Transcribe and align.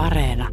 Areena. 0.00 0.48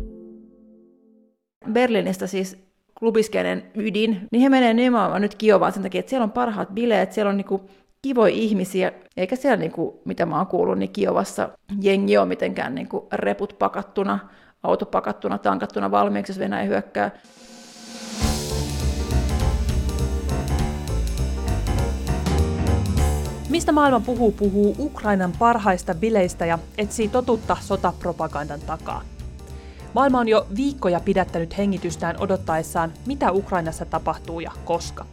Berliinistä 1.71 2.27
siis 2.27 2.57
klubiskenen 2.99 3.71
ydin, 3.75 4.27
niin 4.31 4.41
he 4.41 4.49
menee 4.49 4.73
nimenomaan 4.73 5.21
nyt 5.21 5.35
Kiovaan 5.35 5.73
sen 5.73 5.83
takia, 5.83 5.99
että 5.99 6.09
siellä 6.09 6.23
on 6.23 6.31
parhaat 6.31 6.69
bileet, 6.69 7.13
siellä 7.13 7.29
on 7.29 7.37
niinku 7.37 7.69
kivoja 8.01 8.33
ihmisiä, 8.33 8.91
eikä 9.17 9.35
siellä, 9.35 9.57
niinku, 9.57 10.01
mitä 10.05 10.25
mä 10.25 10.37
oon 10.37 10.47
kuullut, 10.47 10.77
niin 10.77 10.91
Kiovassa 10.91 11.49
jengi 11.81 12.17
on 12.17 12.27
mitenkään 12.27 12.75
niinku 12.75 13.07
reput 13.13 13.55
pakattuna, 13.59 14.19
auto 14.63 14.85
pakattuna, 14.85 15.37
tankattuna 15.37 15.91
valmiiksi, 15.91 16.31
jos 16.31 16.39
Venäjä 16.39 16.63
hyökkää. 16.63 17.11
Mistä 23.49 23.71
maailma 23.71 23.99
puhuu, 23.99 24.31
puhuu 24.31 24.75
Ukrainan 24.79 25.31
parhaista 25.39 25.95
bileistä 25.95 26.45
ja 26.45 26.59
etsii 26.77 27.07
totuutta 27.07 27.57
sotapropagandan 27.61 28.61
takaa. 28.61 29.01
Maailma 29.97 30.19
on 30.19 30.27
jo 30.27 30.47
viikkoja 30.55 30.99
pidättänyt 30.99 31.57
hengitystään 31.57 32.15
odottaessaan, 32.19 32.93
mitä 33.05 33.31
Ukrainassa 33.31 33.85
tapahtuu 33.85 34.39
ja 34.39 34.51
koska. 34.65 35.05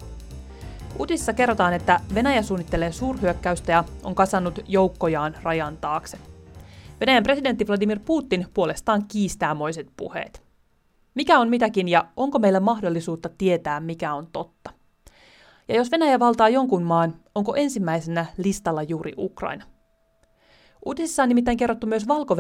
Uutisissa 0.99 1.33
kerrotaan, 1.33 1.73
että 1.73 2.01
Venäjä 2.15 2.43
suunnittelee 2.43 2.93
suurhyökkäystä 2.93 3.73
ja 3.73 3.85
on 4.03 4.15
kasannut 4.15 4.59
joukkojaan 4.69 5.35
rajan 5.43 5.77
taakse. 5.77 6.19
Venäjän 7.01 7.23
presidentti 7.23 7.67
Vladimir 7.67 8.01
Putin 8.05 8.47
puolestaan 8.55 9.05
kiistää 9.09 9.55
moiset 9.55 9.87
puheet. 9.97 10.43
Mikä 11.15 11.39
on 11.39 11.49
mitäkin 11.49 11.89
ja 11.89 12.05
onko 12.17 12.39
meillä 12.39 12.61
mahdollisuutta 12.61 13.29
tietää, 13.39 13.81
mikä 13.81 14.15
on 14.15 14.27
totta? 14.33 14.71
Ja 15.69 15.77
jos 15.77 15.91
Venäjä 15.91 16.19
valtaa 16.19 16.49
jonkun 16.49 16.83
maan, 16.83 17.15
onko 17.35 17.55
ensimmäisenä 17.55 18.27
listalla 18.37 18.83
juuri 18.83 19.13
Ukraina? 19.19 19.65
Uutisissa 20.85 21.23
on 21.23 21.29
nimittäin 21.29 21.57
kerrottu 21.57 21.87
myös 21.87 22.09
valko 22.09 22.37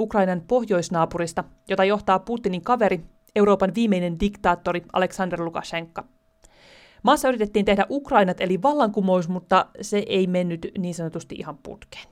Ukrainan 0.00 0.42
pohjoisnaapurista, 0.48 1.44
jota 1.68 1.84
johtaa 1.84 2.18
Putinin 2.18 2.62
kaveri, 2.62 3.00
Euroopan 3.36 3.74
viimeinen 3.74 4.20
diktaattori 4.20 4.82
Aleksander 4.92 5.40
Lukashenka. 5.40 6.04
Maassa 7.02 7.28
yritettiin 7.28 7.64
tehdä 7.64 7.86
Ukrainat 7.90 8.40
eli 8.40 8.62
vallankumous, 8.62 9.28
mutta 9.28 9.66
se 9.80 10.02
ei 10.06 10.26
mennyt 10.26 10.72
niin 10.78 10.94
sanotusti 10.94 11.34
ihan 11.34 11.58
putkeen. 11.62 12.06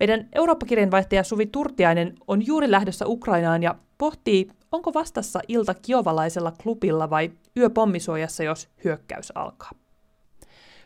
Meidän 0.00 0.28
Eurooppa-kirjanvaihtaja 0.32 1.24
Suvi 1.24 1.46
Turtiainen 1.46 2.14
on 2.28 2.46
juuri 2.46 2.70
lähdössä 2.70 3.06
Ukrainaan 3.06 3.62
ja 3.62 3.74
pohtii, 3.98 4.48
onko 4.72 4.94
vastassa 4.94 5.40
ilta 5.48 5.74
kiovalaisella 5.74 6.52
klubilla 6.62 7.10
vai 7.10 7.30
yö 7.56 7.70
pommisuojassa, 7.70 8.42
jos 8.42 8.68
hyökkäys 8.84 9.32
alkaa. 9.34 9.70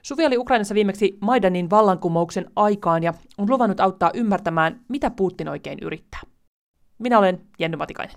Suvi 0.07 0.27
oli 0.27 0.39
Ukrainassa 0.39 0.75
viimeksi 0.75 1.19
Maidanin 1.21 1.71
vallankumouksen 1.71 2.47
aikaan 2.57 3.03
ja 3.03 3.15
on 3.39 3.51
luvannut 3.51 3.81
auttaa 3.81 4.11
ymmärtämään, 4.15 4.81
mitä 4.89 5.11
Putin 5.11 5.49
oikein 5.49 5.79
yrittää. 5.83 6.21
Minä 6.99 7.19
olen 7.19 7.41
Jenny 7.59 7.77
Matikainen. 7.77 8.17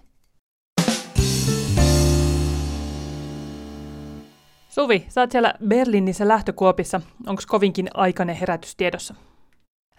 Suvi, 4.70 5.06
sä 5.08 5.22
oot 5.22 5.32
siellä 5.32 5.54
Berliinissä 5.68 6.28
lähtökuopissa. 6.28 7.02
Onko 7.28 7.42
kovinkin 7.48 7.88
aikainen 7.94 8.36
herätys 8.36 8.76
tiedossa? 8.76 9.16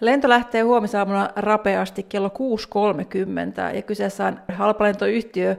Lento 0.01 0.29
lähtee 0.29 0.63
huomisaamuna 0.63 1.31
rapeasti 1.37 2.03
kello 2.03 2.29
6.30 2.29 3.77
ja 3.77 3.83
kyseessä 3.83 4.27
on 4.27 4.41
halpalentoyhtiö 4.49 5.57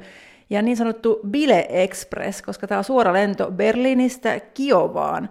ja 0.50 0.62
niin 0.62 0.78
sanottu 0.78 1.20
Bile 1.28 1.66
Express, 1.70 2.42
koska 2.42 2.68
tämä 2.68 2.78
on 2.78 2.84
suora 2.84 3.14
lento 3.14 3.52
Berliinistä 3.52 4.40
Kiovaan. 4.40 5.30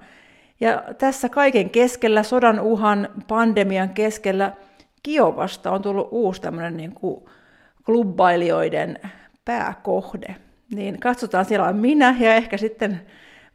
Ja 0.60 0.82
tässä 0.98 1.28
kaiken 1.28 1.70
keskellä, 1.70 2.22
sodan 2.22 2.60
uhan, 2.60 3.08
pandemian 3.28 3.88
keskellä, 3.88 4.52
Kiovasta 5.02 5.70
on 5.70 5.82
tullut 5.82 6.08
uusi 6.10 6.42
tämmöinen 6.42 6.76
niin 6.76 6.92
kuin 6.94 7.24
klubbailijoiden 7.86 8.98
pääkohde. 9.44 10.36
Niin 10.74 11.00
katsotaan, 11.00 11.44
siellä 11.44 11.66
on 11.66 11.76
minä 11.76 12.16
ja 12.20 12.34
ehkä 12.34 12.56
sitten 12.56 13.00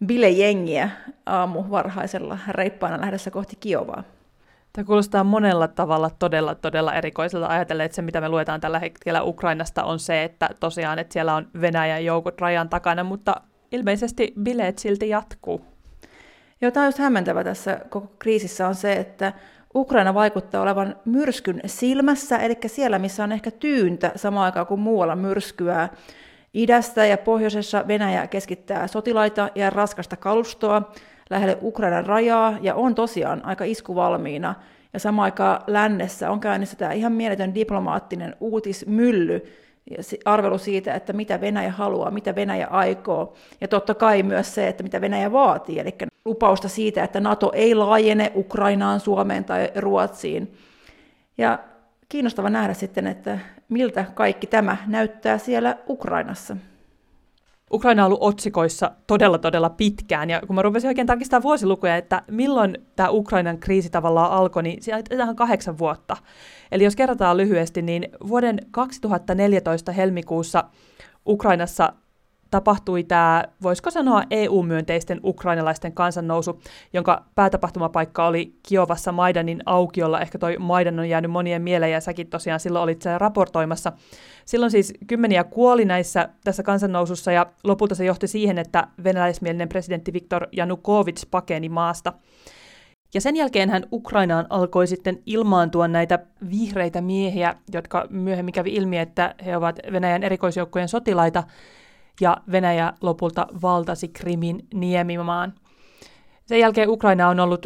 bilejengiä 0.05 0.89
aamu 1.25 1.63
varhaisella 1.69 2.37
reippaana 2.47 3.01
lähdössä 3.01 3.31
kohti 3.31 3.55
Kiovaa. 3.59 4.03
Tämä 4.73 4.85
kuulostaa 4.85 5.23
monella 5.23 5.67
tavalla 5.67 6.09
todella, 6.09 6.55
todella 6.55 6.93
erikoiselta 6.93 7.47
ajatellen, 7.47 7.85
että 7.85 7.95
se 7.95 8.01
mitä 8.01 8.21
me 8.21 8.29
luetaan 8.29 8.61
tällä 8.61 8.79
hetkellä 8.79 9.23
Ukrainasta 9.23 9.83
on 9.83 9.99
se, 9.99 10.23
että 10.23 10.49
tosiaan, 10.59 10.99
että 10.99 11.13
siellä 11.13 11.35
on 11.35 11.47
Venäjän 11.61 12.05
joukot 12.05 12.41
rajan 12.41 12.69
takana, 12.69 13.03
mutta 13.03 13.35
ilmeisesti 13.71 14.33
bileet 14.41 14.77
silti 14.79 15.09
jatkuu. 15.09 15.74
Joo, 16.65 16.71
tämä 16.71 16.83
on 16.83 16.87
just 16.87 16.99
hämmentävä 16.99 17.43
tässä 17.43 17.79
koko 17.89 18.11
kriisissä 18.19 18.67
on 18.67 18.75
se, 18.75 18.93
että 18.93 19.33
Ukraina 19.75 20.13
vaikuttaa 20.13 20.61
olevan 20.61 20.95
myrskyn 21.05 21.61
silmässä, 21.65 22.37
eli 22.37 22.57
siellä, 22.67 22.99
missä 22.99 23.23
on 23.23 23.31
ehkä 23.31 23.51
tyyntä 23.51 24.11
samaan 24.15 24.45
aikaan 24.45 24.67
kuin 24.67 24.79
muualla 24.79 25.15
myrskyää. 25.15 25.89
Idästä 26.53 27.05
ja 27.05 27.17
pohjoisessa 27.17 27.87
Venäjä 27.87 28.27
keskittää 28.27 28.87
sotilaita 28.87 29.49
ja 29.55 29.69
raskasta 29.69 30.15
kalustoa 30.15 30.91
lähelle 31.29 31.57
Ukrainan 31.61 32.05
rajaa 32.05 32.57
ja 32.61 32.75
on 32.75 32.95
tosiaan 32.95 33.45
aika 33.45 33.63
iskuvalmiina. 33.63 34.55
Ja 34.93 34.99
samaan 34.99 35.23
aikaan 35.23 35.61
lännessä 35.67 36.31
on 36.31 36.39
käynnissä 36.39 36.77
tämä 36.77 36.91
ihan 36.91 37.11
mieletön 37.11 37.55
diplomaattinen 37.55 38.35
uutismylly, 38.39 39.45
arvelu 40.25 40.57
siitä, 40.57 40.93
että 40.93 41.13
mitä 41.13 41.41
Venäjä 41.41 41.71
haluaa, 41.71 42.11
mitä 42.11 42.35
Venäjä 42.35 42.67
aikoo, 42.67 43.33
ja 43.61 43.67
totta 43.67 43.93
kai 43.93 44.23
myös 44.23 44.55
se, 44.55 44.67
että 44.67 44.83
mitä 44.83 45.01
Venäjä 45.01 45.31
vaatii, 45.31 45.79
eli 45.79 45.95
lupausta 46.25 46.67
siitä, 46.69 47.03
että 47.03 47.19
NATO 47.19 47.51
ei 47.55 47.75
laajene 47.75 48.31
Ukrainaan, 48.35 48.99
Suomeen 48.99 49.43
tai 49.43 49.71
Ruotsiin. 49.75 50.57
Ja 51.37 51.59
kiinnostava 52.09 52.49
nähdä 52.49 52.73
sitten, 52.73 53.07
että 53.07 53.39
miltä 53.69 54.05
kaikki 54.13 54.47
tämä 54.47 54.77
näyttää 54.87 55.37
siellä 55.37 55.77
Ukrainassa. 55.89 56.57
Ukraina 57.71 58.03
on 58.03 58.05
ollut 58.05 58.23
otsikoissa 58.23 58.91
todella, 59.07 59.37
todella 59.37 59.69
pitkään, 59.69 60.29
ja 60.29 60.41
kun 60.47 60.55
mä 60.55 60.61
rupesin 60.61 60.87
oikein 60.87 61.07
tarkistamaan 61.07 61.43
vuosilukuja, 61.43 61.95
että 61.95 62.21
milloin 62.31 62.77
tämä 62.95 63.09
Ukrainan 63.09 63.57
kriisi 63.57 63.89
tavallaan 63.89 64.31
alkoi, 64.31 64.63
niin 64.63 64.79
tämä 65.09 65.29
on 65.29 65.35
kahdeksan 65.35 65.77
vuotta. 65.77 66.17
Eli 66.71 66.83
jos 66.83 66.95
kerrotaan 66.95 67.37
lyhyesti, 67.37 67.81
niin 67.81 68.09
vuoden 68.27 68.59
2014 68.71 69.91
helmikuussa 69.91 70.63
Ukrainassa 71.27 71.93
tapahtui 72.55 73.03
tämä, 73.03 73.43
voisiko 73.63 73.91
sanoa 73.91 74.23
EU-myönteisten 74.31 75.19
ukrainalaisten 75.23 75.93
kansannousu, 75.93 76.61
jonka 76.93 77.25
päätapahtumapaikka 77.35 78.27
oli 78.27 78.55
Kiovassa 78.63 79.11
Maidanin 79.11 79.61
aukiolla. 79.65 80.21
Ehkä 80.21 80.37
toi 80.37 80.57
Maidan 80.59 80.99
on 80.99 81.09
jäänyt 81.09 81.31
monien 81.31 81.61
mieleen 81.61 81.91
ja 81.91 82.01
säkin 82.01 82.27
tosiaan 82.27 82.59
silloin 82.59 82.83
olit 82.83 83.01
siellä 83.01 83.17
raportoimassa. 83.17 83.91
Silloin 84.45 84.71
siis 84.71 84.93
kymmeniä 85.07 85.43
kuoli 85.43 85.85
näissä 85.85 86.29
tässä 86.43 86.63
kansannousussa 86.63 87.31
ja 87.31 87.45
lopulta 87.63 87.95
se 87.95 88.05
johti 88.05 88.27
siihen, 88.27 88.57
että 88.57 88.87
venäläismielinen 89.03 89.69
presidentti 89.69 90.13
Viktor 90.13 90.47
Janukovic 90.51 91.23
pakeni 91.31 91.69
maasta. 91.69 92.13
Ja 93.13 93.21
sen 93.21 93.35
jälkeen 93.35 93.69
hän 93.69 93.83
Ukrainaan 93.91 94.45
alkoi 94.49 94.87
sitten 94.87 95.19
ilmaantua 95.25 95.87
näitä 95.87 96.19
vihreitä 96.49 97.01
miehiä, 97.01 97.55
jotka 97.73 98.07
myöhemmin 98.09 98.53
kävi 98.53 98.75
ilmi, 98.75 98.97
että 98.97 99.35
he 99.45 99.57
ovat 99.57 99.79
Venäjän 99.91 100.23
erikoisjoukkojen 100.23 100.87
sotilaita, 100.87 101.43
ja 102.21 102.37
Venäjä 102.51 102.93
lopulta 103.01 103.47
valtasi 103.61 104.07
Krimin 104.07 104.67
niemimaan. 104.73 105.53
Sen 106.45 106.59
jälkeen 106.59 106.89
Ukraina 106.89 107.29
on 107.29 107.39
ollut 107.39 107.65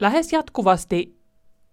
lähes 0.00 0.32
jatkuvasti 0.32 1.18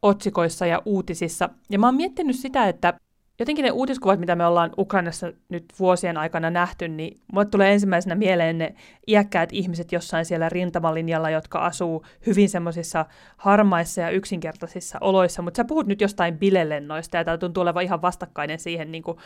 otsikoissa 0.02 0.66
ja 0.66 0.81
uutisissa. 0.85 1.50
Ja 1.69 1.80
mä 1.80 1.88
oon 1.88 1.96
miettinyt 1.96 2.35
sitä, 2.35 2.68
että 2.68 2.94
jotenkin 3.40 3.64
ne 3.64 3.72
uutiskuvat, 3.72 4.19
mitä 4.19 4.35
me 4.35 4.46
ollaan 4.46 4.72
Ukrainassa 4.78 5.34
nyt 5.50 5.66
vuosien 5.80 6.18
aikana 6.18 6.50
nähty, 6.50 6.88
niin 6.88 7.22
mulle 7.31 7.46
tulee 7.46 7.74
ensimmäisenä 7.74 8.16
mieleen 8.16 8.58
ne 8.58 8.75
iäkkäät 9.08 9.50
ihmiset 9.53 9.91
jossain 9.91 10.25
siellä 10.25 10.50
rintamalinjalla, 10.50 11.30
jotka 11.30 11.59
asuu 11.59 12.06
hyvin 12.25 12.50
semmoisissa 12.50 13.06
harmaissa 13.38 14.02
ja 14.02 14.09
yksinkertaisissa 14.09 14.97
oloissa. 15.02 15.41
Mutta 15.41 15.58
sä 15.58 15.66
puhut 15.66 15.88
nyt 15.88 16.02
jostain 16.02 16.40
bilelennoista, 16.40 17.18
ja 17.18 17.24
tämä 17.24 17.38
tuntuu 17.38 17.62
olevan 17.62 17.84
ihan 17.84 18.02
vastakkainen 18.02 18.59
siihen 18.59 18.91
niin 18.91 19.03
kuin 19.03 19.17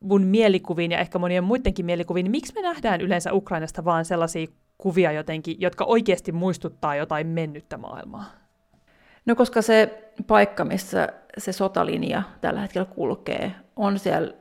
mun 0.00 0.22
mielikuviin 0.22 0.92
ja 0.92 0.98
ehkä 0.98 1.18
monien 1.18 1.44
muidenkin 1.44 1.86
mielikuviin, 1.86 2.24
niin 2.24 2.30
miksi 2.30 2.52
me 2.54 2.62
nähdään 2.62 3.00
yleensä 3.00 3.32
Ukrainasta 3.32 3.84
vaan 3.84 4.04
sellaisia 4.04 4.46
kuvia 4.78 5.12
jotenkin, 5.12 5.56
jotka 5.60 5.84
oikeasti 5.84 6.32
muistuttaa 6.32 6.96
jotain 6.96 7.26
mennyttä 7.26 7.76
maailmaa? 7.76 8.24
No 9.26 9.34
koska 9.34 9.62
se 9.62 10.04
paikka, 10.26 10.64
missä 10.64 11.08
se 11.38 11.52
sotalinja 11.52 12.22
tällä 12.40 12.60
hetkellä 12.60 12.86
kulkee, 12.94 13.54
on 13.76 13.98
siellä 13.98 14.32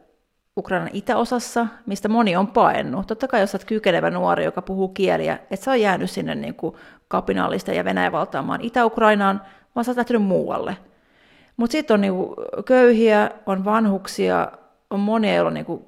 Ukrainan 0.58 0.90
itäosassa, 0.94 1.68
mistä 1.86 2.10
moni 2.10 2.36
on 2.36 2.48
paennut. 2.48 3.08
Totta 3.08 3.28
kai 3.28 3.42
jos 3.42 3.56
olet 3.56 3.66
kykenevä 3.66 4.10
nuori, 4.10 4.46
joka 4.46 4.62
puhuu 4.62 4.88
kieliä, 4.88 5.40
että 5.52 5.64
sä 5.64 5.72
on 5.72 5.82
jäänyt 5.82 6.10
sinne 6.10 6.36
niin 6.36 6.56
kuin 6.56 6.76
kapinallista 7.08 7.72
ja 7.72 7.86
Venäjä 7.86 8.12
valtaamaan 8.12 8.62
Itä-Ukrainaan, 8.62 9.42
vaan 9.76 9.86
sä 9.86 9.92
oot 9.92 9.98
lähtenyt 9.98 10.24
muualle. 10.24 10.78
Mutta 11.58 11.72
sitten 11.72 11.94
on 11.94 12.02
niin 12.02 12.14
kuin 12.14 12.36
köyhiä, 12.66 13.32
on 13.46 13.66
vanhuksia, 13.66 14.52
on 14.90 15.00
monia, 15.00 15.34
joilla 15.34 15.48
on 15.48 15.54
niin 15.54 15.66
kuin, 15.66 15.86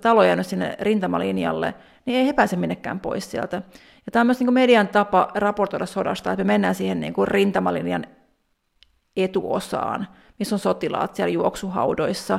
talo 0.00 0.24
jäänyt 0.24 0.46
sinne 0.46 0.76
rintamalinjalle, 0.80 1.74
niin 2.04 2.18
ei 2.18 2.26
he 2.26 2.32
pääse 2.32 2.56
minnekään 2.56 3.00
pois 3.00 3.30
sieltä. 3.30 3.56
Ja 4.06 4.12
tämä 4.12 4.20
on 4.20 4.26
myös 4.26 4.38
niin 4.38 4.46
kuin 4.46 4.54
median 4.54 4.88
tapa 4.88 5.28
raportoida 5.34 5.86
sodasta, 5.86 6.32
että 6.32 6.44
me 6.44 6.52
mennään 6.52 6.74
siihen 6.74 7.00
niin 7.00 7.12
kuin 7.12 7.28
rintamalinjan 7.28 8.06
etuosaan, 9.16 10.08
missä 10.38 10.54
on 10.54 10.58
sotilaat 10.58 11.14
siellä 11.16 11.32
juoksuhaudoissa. 11.32 12.38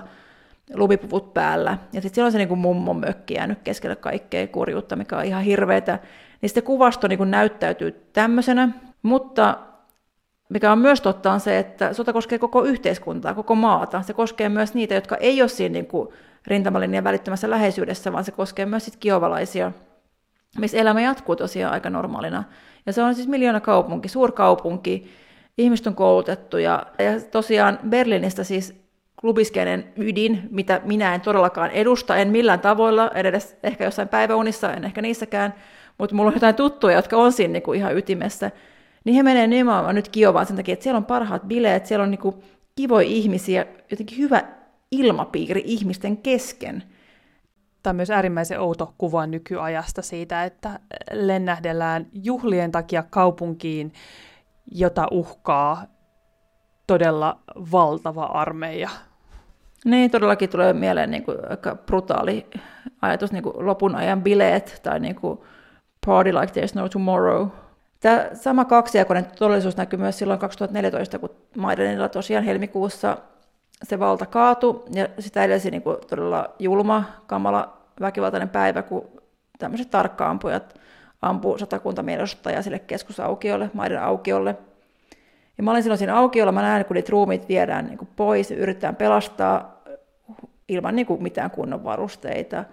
lumipuvut 0.73 1.33
päällä. 1.33 1.77
Ja 1.93 2.01
sitten 2.01 2.15
siellä 2.15 2.27
on 2.27 2.31
se 2.31 2.37
niin 2.37 2.47
kuin 2.47 2.59
mummon 2.59 2.99
mökki 2.99 3.33
jäänyt 3.33 3.59
keskelle 3.63 3.95
kaikkea 3.95 4.47
kurjuutta, 4.47 4.95
mikä 4.95 5.17
on 5.17 5.25
ihan 5.25 5.43
hirveetä. 5.43 5.99
Niin 6.41 6.49
sitten 6.49 6.63
kuvasto 6.63 7.07
niin 7.07 7.17
kuin 7.17 7.31
näyttäytyy 7.31 8.09
tämmöisenä, 8.13 8.69
mutta 9.01 9.57
mikä 10.53 10.71
on 10.71 10.79
myös 10.79 11.01
totta 11.01 11.31
on 11.31 11.39
se, 11.39 11.59
että 11.59 11.93
sota 11.93 12.13
koskee 12.13 12.39
koko 12.39 12.63
yhteiskuntaa, 12.63 13.33
koko 13.33 13.55
maata. 13.55 14.01
Se 14.01 14.13
koskee 14.13 14.49
myös 14.49 14.73
niitä, 14.73 14.95
jotka 14.95 15.17
ei 15.17 15.41
ole 15.41 15.49
siinä 15.49 15.73
niin 15.73 15.87
kuin 15.87 16.09
rintamalinjan 16.47 17.03
välittömässä 17.03 17.49
läheisyydessä, 17.49 18.13
vaan 18.13 18.23
se 18.23 18.31
koskee 18.31 18.65
myös 18.65 18.85
sit 18.85 18.95
kiovalaisia, 18.95 19.71
missä 20.57 20.77
elämä 20.77 21.01
jatkuu 21.01 21.35
tosiaan 21.35 21.73
aika 21.73 21.89
normaalina. 21.89 22.43
Ja 22.85 22.93
se 22.93 23.03
on 23.03 23.15
siis 23.15 23.27
miljoona 23.27 23.59
kaupunki, 23.59 24.07
suurkaupunki, 24.07 25.11
ihmiset 25.57 25.87
on 25.87 25.95
koulutettu 25.95 26.57
ja, 26.57 26.85
ja 26.99 27.21
tosiaan 27.31 27.79
Berliinistä 27.89 28.43
siis 28.43 28.83
klubiskeinen 29.21 29.93
ydin, 29.97 30.47
mitä 30.51 30.81
minä 30.83 31.15
en 31.15 31.21
todellakaan 31.21 31.71
edusta, 31.71 32.17
en 32.17 32.27
millään 32.27 32.59
tavoilla, 32.59 33.11
edes 33.15 33.57
ehkä 33.63 33.83
jossain 33.83 34.07
päiväunissa, 34.07 34.73
en 34.73 34.83
ehkä 34.83 35.01
niissäkään, 35.01 35.53
mutta 35.97 36.15
mulla 36.15 36.27
on 36.27 36.35
jotain 36.35 36.55
tuttuja, 36.55 36.95
jotka 36.95 37.17
on 37.17 37.31
siinä 37.31 37.51
niin 37.51 37.63
kuin 37.63 37.79
ihan 37.79 37.97
ytimessä, 37.97 38.51
niin 39.03 39.15
he 39.15 39.23
menee 39.23 39.47
nimenomaan 39.47 39.95
nyt 39.95 40.09
Kiovaan 40.09 40.45
sen 40.45 40.55
takia, 40.55 40.73
että 40.73 40.83
siellä 40.83 40.97
on 40.97 41.05
parhaat 41.05 41.43
bileet, 41.43 41.85
siellä 41.85 42.03
on 42.03 42.11
niin 42.11 42.21
kuin 42.21 42.35
kivoja 42.75 43.07
ihmisiä, 43.07 43.65
jotenkin 43.91 44.17
hyvä 44.17 44.43
ilmapiiri 44.91 45.61
ihmisten 45.65 46.17
kesken. 46.17 46.83
Tämä 47.83 47.91
on 47.91 47.95
myös 47.95 48.11
äärimmäisen 48.11 48.59
outo 48.59 48.93
kuva 48.97 49.27
nykyajasta 49.27 50.01
siitä, 50.01 50.43
että 50.43 50.79
lennähdellään 51.11 52.07
juhlien 52.13 52.71
takia 52.71 53.03
kaupunkiin, 53.09 53.93
jota 54.71 55.07
uhkaa 55.11 55.85
todella 56.87 57.39
valtava 57.71 58.23
armeija. 58.23 58.89
Niin, 59.85 60.11
todellakin 60.11 60.49
tulee 60.49 60.73
mieleen 60.73 61.11
niin 61.11 61.23
kuin 61.23 61.37
aika 61.49 61.75
brutaali 61.75 62.47
ajatus, 63.01 63.31
niin 63.31 63.43
kuin 63.43 63.65
lopun 63.65 63.95
ajan 63.95 64.21
bileet 64.21 64.79
tai 64.83 64.99
niin 64.99 65.15
kuin 65.15 65.39
party 66.05 66.33
like 66.33 66.61
there's 66.61 66.75
no 66.75 66.89
tomorrow. 66.89 67.47
Tämä 68.03 68.29
sama 68.33 68.65
kaksijakoinen 68.65 69.25
todellisuus 69.39 69.77
näkyy 69.77 69.99
myös 69.99 70.17
silloin 70.17 70.39
2014, 70.39 71.19
kun 71.19 71.29
Maidanilla 71.57 72.09
tosiaan 72.09 72.43
helmikuussa 72.43 73.17
se 73.83 73.99
valta 73.99 74.25
kaatui, 74.25 74.83
ja 74.93 75.07
sitä 75.19 75.43
edesi 75.43 75.71
niin 75.71 75.81
kuin 75.81 75.97
todella 76.09 76.49
julma, 76.59 77.03
kamala, 77.27 77.77
väkivaltainen 78.01 78.49
päivä, 78.49 78.81
kun 78.81 79.07
tämmöiset 79.59 79.89
tarkkaampujat 79.89 80.79
ampuu 81.21 81.57
satakunta 81.57 82.03
mielenosoittajaa 82.03 82.61
sille 82.61 82.79
keskusaukiolle, 82.79 83.69
maiden 83.73 84.01
aukiolle. 84.01 84.55
Ja 85.57 85.63
mä 85.63 85.71
olin 85.71 85.83
silloin 85.83 85.97
siinä 85.97 86.17
aukiolla, 86.17 86.51
mä 86.51 86.61
näen, 86.61 86.85
kun 86.85 86.95
niitä 86.95 87.11
ruumiit 87.11 87.49
viedään 87.49 87.85
niin 87.85 87.97
kuin 87.97 88.09
pois, 88.15 88.51
ja 88.51 88.57
yritetään 88.57 88.95
pelastaa 88.95 89.81
ilman 90.67 90.95
niin 90.95 91.05
kuin 91.05 91.23
mitään 91.23 91.51
kunnon 91.51 91.83
varusteita. 91.83 92.63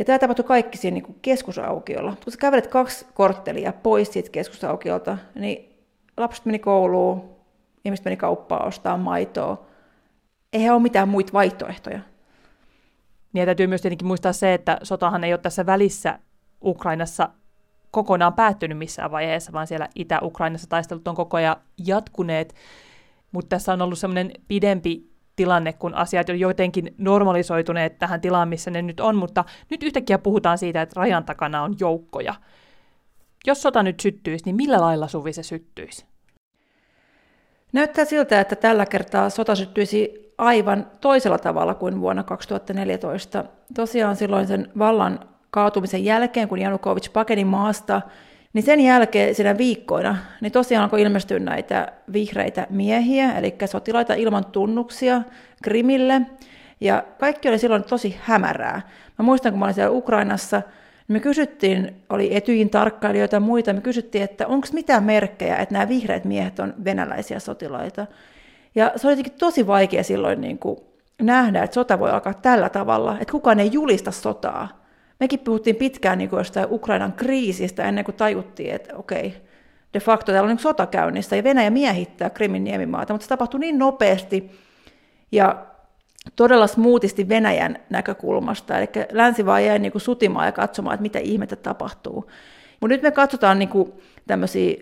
Ja 0.00 0.04
tämä 0.04 0.18
tapahtui 0.18 0.44
kaikki 0.44 0.78
siinä 0.78 0.94
niin 0.94 1.04
kuin 1.04 1.18
keskusaukiolla. 1.22 2.16
Kun 2.24 2.32
sä 2.32 2.38
kävelet 2.38 2.66
kaksi 2.66 3.06
korttelia 3.14 3.72
pois 3.72 4.12
siitä 4.12 4.30
keskusaukiolta, 4.30 5.18
niin 5.34 5.76
lapset 6.16 6.44
meni 6.44 6.58
kouluun, 6.58 7.36
ihmiset 7.84 8.04
meni 8.04 8.16
kauppaan 8.16 8.68
ostaa 8.68 8.96
maitoa, 8.96 9.66
eihän 10.52 10.74
ole 10.74 10.82
mitään 10.82 11.08
muita 11.08 11.32
vaihtoehtoja. 11.32 12.00
Niin 13.32 13.40
ja 13.40 13.46
täytyy 13.46 13.66
myös 13.66 13.80
tietenkin 13.80 14.06
muistaa 14.06 14.32
se, 14.32 14.54
että 14.54 14.78
sotahan 14.82 15.24
ei 15.24 15.32
ole 15.32 15.40
tässä 15.40 15.66
välissä 15.66 16.18
Ukrainassa 16.64 17.28
kokonaan 17.90 18.34
päättynyt 18.34 18.78
missään 18.78 19.10
vaiheessa, 19.10 19.52
vaan 19.52 19.66
siellä 19.66 19.88
Itä-Ukrainassa 19.94 20.68
taistelut 20.68 21.08
on 21.08 21.14
koko 21.14 21.36
ajan 21.36 21.56
jatkuneet. 21.86 22.54
Mutta 23.32 23.48
tässä 23.48 23.72
on 23.72 23.82
ollut 23.82 23.98
semmoinen 23.98 24.30
pidempi 24.48 25.09
tilanne, 25.40 25.72
kun 25.72 25.94
asiat 25.94 26.28
on 26.28 26.40
jotenkin 26.40 26.94
normalisoituneet 26.98 27.98
tähän 27.98 28.20
tilaan, 28.20 28.48
missä 28.48 28.70
ne 28.70 28.82
nyt 28.82 29.00
on, 29.00 29.16
mutta 29.16 29.44
nyt 29.70 29.82
yhtäkkiä 29.82 30.18
puhutaan 30.18 30.58
siitä, 30.58 30.82
että 30.82 31.00
rajan 31.00 31.24
takana 31.24 31.62
on 31.62 31.76
joukkoja. 31.80 32.34
Jos 33.46 33.62
sota 33.62 33.82
nyt 33.82 34.00
syttyisi, 34.00 34.44
niin 34.44 34.56
millä 34.56 34.80
lailla 34.80 35.08
Suvi 35.08 35.32
se 35.32 35.42
syttyisi? 35.42 36.04
Näyttää 37.72 38.04
siltä, 38.04 38.40
että 38.40 38.56
tällä 38.56 38.86
kertaa 38.86 39.30
sota 39.30 39.54
syttyisi 39.54 40.32
aivan 40.38 40.86
toisella 41.00 41.38
tavalla 41.38 41.74
kuin 41.74 42.00
vuonna 42.00 42.22
2014. 42.22 43.44
Tosiaan 43.74 44.16
silloin 44.16 44.46
sen 44.46 44.72
vallan 44.78 45.20
kaatumisen 45.50 46.04
jälkeen, 46.04 46.48
kun 46.48 46.60
Janukovic 46.60 47.12
pakeni 47.12 47.44
maasta, 47.44 48.02
niin 48.52 48.62
sen 48.62 48.80
jälkeen 48.80 49.34
siinä 49.34 49.58
viikkoina, 49.58 50.16
niin 50.40 50.52
tosiaan 50.52 50.82
alkoi 50.82 51.02
ilmestyä 51.02 51.38
näitä 51.38 51.92
vihreitä 52.12 52.66
miehiä, 52.70 53.32
eli 53.32 53.54
sotilaita 53.66 54.14
ilman 54.14 54.44
tunnuksia 54.44 55.22
Krimille, 55.62 56.22
ja 56.80 57.04
kaikki 57.18 57.48
oli 57.48 57.58
silloin 57.58 57.84
tosi 57.84 58.16
hämärää. 58.20 58.80
Mä 59.18 59.22
muistan, 59.22 59.52
kun 59.52 59.58
mä 59.58 59.64
olin 59.64 59.74
siellä 59.74 59.90
Ukrainassa, 59.90 60.62
me 61.08 61.20
kysyttiin, 61.20 61.96
oli 62.10 62.36
Etyin 62.36 62.70
tarkkailijoita 62.70 63.36
ja 63.36 63.40
muita, 63.40 63.72
me 63.72 63.80
kysyttiin, 63.80 64.24
että 64.24 64.46
onko 64.46 64.68
mitään 64.72 65.04
merkkejä, 65.04 65.56
että 65.56 65.72
nämä 65.72 65.88
vihreät 65.88 66.24
miehet 66.24 66.58
on 66.58 66.74
venäläisiä 66.84 67.38
sotilaita. 67.38 68.06
Ja 68.74 68.92
se 68.96 69.06
oli 69.06 69.12
jotenkin 69.12 69.38
tosi 69.38 69.66
vaikea 69.66 70.04
silloin 70.04 70.40
niin 70.40 70.58
kuin 70.58 70.80
nähdä, 71.22 71.62
että 71.62 71.74
sota 71.74 71.98
voi 71.98 72.10
alkaa 72.10 72.34
tällä 72.34 72.68
tavalla, 72.68 73.18
että 73.20 73.32
kukaan 73.32 73.60
ei 73.60 73.72
julista 73.72 74.10
sotaa. 74.10 74.79
Mekin 75.20 75.40
puhuttiin 75.40 75.76
pitkään 75.76 76.18
niin 76.18 76.30
kuin 76.30 76.38
jostain 76.38 76.66
Ukrainan 76.70 77.12
kriisistä 77.12 77.84
ennen 77.84 78.04
kuin 78.04 78.16
tajuttiin, 78.16 78.74
että 78.74 78.96
okei, 78.96 79.34
de 79.94 80.00
facto 80.00 80.32
täällä 80.32 80.46
on 80.46 80.48
niin 80.48 80.58
sota 80.58 80.86
käynnissä 80.86 81.36
ja 81.36 81.44
Venäjä 81.44 81.70
miehittää 81.70 82.30
Krimin 82.30 82.64
niemimaata, 82.64 83.14
mutta 83.14 83.24
se 83.24 83.28
tapahtui 83.28 83.60
niin 83.60 83.78
nopeasti 83.78 84.50
ja 85.32 85.66
todella 86.36 86.66
smoothisti 86.66 87.28
Venäjän 87.28 87.78
näkökulmasta, 87.90 88.78
eli 88.78 88.88
länsi 89.12 89.46
vaan 89.46 89.64
jäi 89.64 89.78
niin 89.78 89.92
kuin 89.92 90.02
sutimaan 90.02 90.46
ja 90.46 90.52
katsomaan, 90.52 90.94
että 90.94 91.02
mitä 91.02 91.18
ihmettä 91.18 91.56
tapahtuu. 91.56 92.30
Mutta 92.80 92.94
nyt 92.94 93.02
me 93.02 93.10
katsotaan 93.10 93.58
niin 93.58 93.68
kuin 93.68 93.92
tämmöisiä 94.26 94.74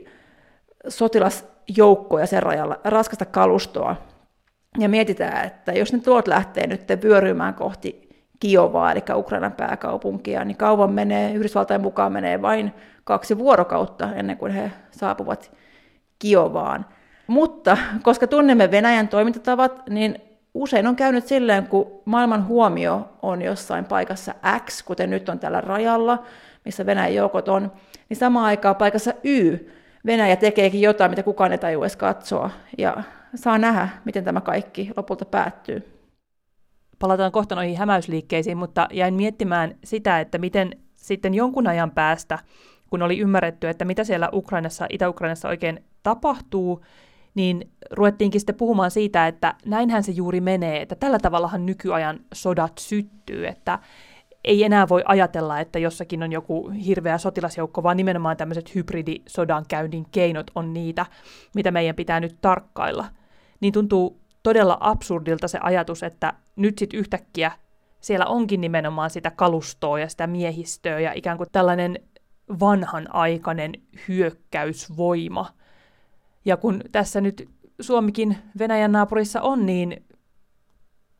sotilasjoukkoja 0.88 2.26
sen 2.26 2.42
rajalla, 2.42 2.80
raskasta 2.84 3.24
kalustoa, 3.24 3.96
ja 4.78 4.88
mietitään, 4.88 5.46
että 5.46 5.72
jos 5.72 5.92
ne 5.92 5.98
tuot 5.98 6.28
lähtee 6.28 6.66
nyt 6.66 6.82
vyörymään 7.02 7.54
kohti 7.54 8.07
Kiovaa, 8.40 8.92
eli 8.92 9.02
Ukrainan 9.14 9.52
pääkaupunkia, 9.52 10.44
niin 10.44 10.56
kauan 10.56 10.92
menee, 10.92 11.32
Yhdysvaltain 11.32 11.80
mukaan 11.80 12.12
menee 12.12 12.42
vain 12.42 12.72
kaksi 13.04 13.38
vuorokautta 13.38 14.14
ennen 14.14 14.36
kuin 14.36 14.52
he 14.52 14.72
saapuvat 14.90 15.56
Kiovaan. 16.18 16.86
Mutta 17.26 17.78
koska 18.02 18.26
tunnemme 18.26 18.70
Venäjän 18.70 19.08
toimintatavat, 19.08 19.88
niin 19.88 20.20
usein 20.54 20.86
on 20.86 20.96
käynyt 20.96 21.26
silleen, 21.26 21.66
kun 21.66 22.02
maailman 22.04 22.46
huomio 22.46 23.08
on 23.22 23.42
jossain 23.42 23.84
paikassa 23.84 24.34
X, 24.66 24.82
kuten 24.82 25.10
nyt 25.10 25.28
on 25.28 25.38
tällä 25.38 25.60
rajalla, 25.60 26.22
missä 26.64 26.86
Venäjän 26.86 27.14
joukot 27.14 27.48
on, 27.48 27.72
niin 28.08 28.16
samaan 28.16 28.46
aikaan 28.46 28.76
paikassa 28.76 29.12
Y 29.24 29.58
Venäjä 30.06 30.36
tekeekin 30.36 30.80
jotain, 30.80 31.10
mitä 31.10 31.22
kukaan 31.22 31.52
ei 31.52 31.58
tajua 31.58 31.84
edes 31.84 31.96
katsoa, 31.96 32.50
ja 32.78 32.96
saa 33.34 33.58
nähdä, 33.58 33.88
miten 34.04 34.24
tämä 34.24 34.40
kaikki 34.40 34.90
lopulta 34.96 35.24
päättyy. 35.24 35.97
Palataan 36.98 37.32
kohta 37.32 37.54
noihin 37.54 37.78
hämäysliikkeisiin, 37.78 38.58
mutta 38.58 38.88
jäin 38.92 39.14
miettimään 39.14 39.74
sitä, 39.84 40.20
että 40.20 40.38
miten 40.38 40.70
sitten 40.96 41.34
jonkun 41.34 41.66
ajan 41.66 41.90
päästä, 41.90 42.38
kun 42.90 43.02
oli 43.02 43.18
ymmärretty, 43.18 43.68
että 43.68 43.84
mitä 43.84 44.04
siellä 44.04 44.28
Ukrainassa, 44.32 44.86
Itä-Ukrainassa 44.90 45.48
oikein 45.48 45.84
tapahtuu, 46.02 46.84
niin 47.34 47.70
ruvettiinkin 47.90 48.40
sitten 48.40 48.54
puhumaan 48.54 48.90
siitä, 48.90 49.26
että 49.26 49.54
näinhän 49.66 50.02
se 50.02 50.12
juuri 50.12 50.40
menee, 50.40 50.82
että 50.82 50.94
tällä 50.94 51.18
tavallahan 51.18 51.66
nykyajan 51.66 52.20
sodat 52.34 52.72
syttyy, 52.78 53.46
että 53.46 53.78
ei 54.44 54.64
enää 54.64 54.88
voi 54.88 55.02
ajatella, 55.06 55.60
että 55.60 55.78
jossakin 55.78 56.22
on 56.22 56.32
joku 56.32 56.68
hirveä 56.68 57.18
sotilasjoukko, 57.18 57.82
vaan 57.82 57.96
nimenomaan 57.96 58.36
tämmöiset 58.36 58.74
hybridisodan 58.74 59.64
käynnin 59.68 60.06
keinot 60.12 60.50
on 60.54 60.74
niitä, 60.74 61.06
mitä 61.54 61.70
meidän 61.70 61.96
pitää 61.96 62.20
nyt 62.20 62.36
tarkkailla. 62.40 63.06
Niin 63.60 63.72
tuntuu 63.72 64.20
todella 64.42 64.76
absurdilta 64.80 65.48
se 65.48 65.58
ajatus, 65.62 66.02
että 66.02 66.32
nyt 66.56 66.78
sitten 66.78 67.00
yhtäkkiä 67.00 67.52
siellä 68.00 68.26
onkin 68.26 68.60
nimenomaan 68.60 69.10
sitä 69.10 69.30
kalustoa 69.30 69.98
ja 69.98 70.08
sitä 70.08 70.26
miehistöä 70.26 71.00
ja 71.00 71.12
ikään 71.14 71.36
kuin 71.36 71.48
tällainen 71.52 71.98
vanhanaikainen 72.60 73.72
hyökkäysvoima. 74.08 75.52
Ja 76.44 76.56
kun 76.56 76.80
tässä 76.92 77.20
nyt 77.20 77.48
Suomikin 77.80 78.36
Venäjän 78.58 78.92
naapurissa 78.92 79.42
on, 79.42 79.66
niin 79.66 80.06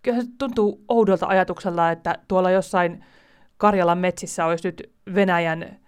kyllä 0.03 0.23
se 0.23 0.29
tuntuu 0.39 0.85
oudolta 0.89 1.27
ajatukselta, 1.27 1.91
että 1.91 2.19
tuolla 2.29 2.51
jossain 2.51 3.05
Karjalan 3.57 3.99
metsissä 3.99 4.47
olisi 4.47 4.69
nyt 4.69 4.93
Venäjän 5.15 5.79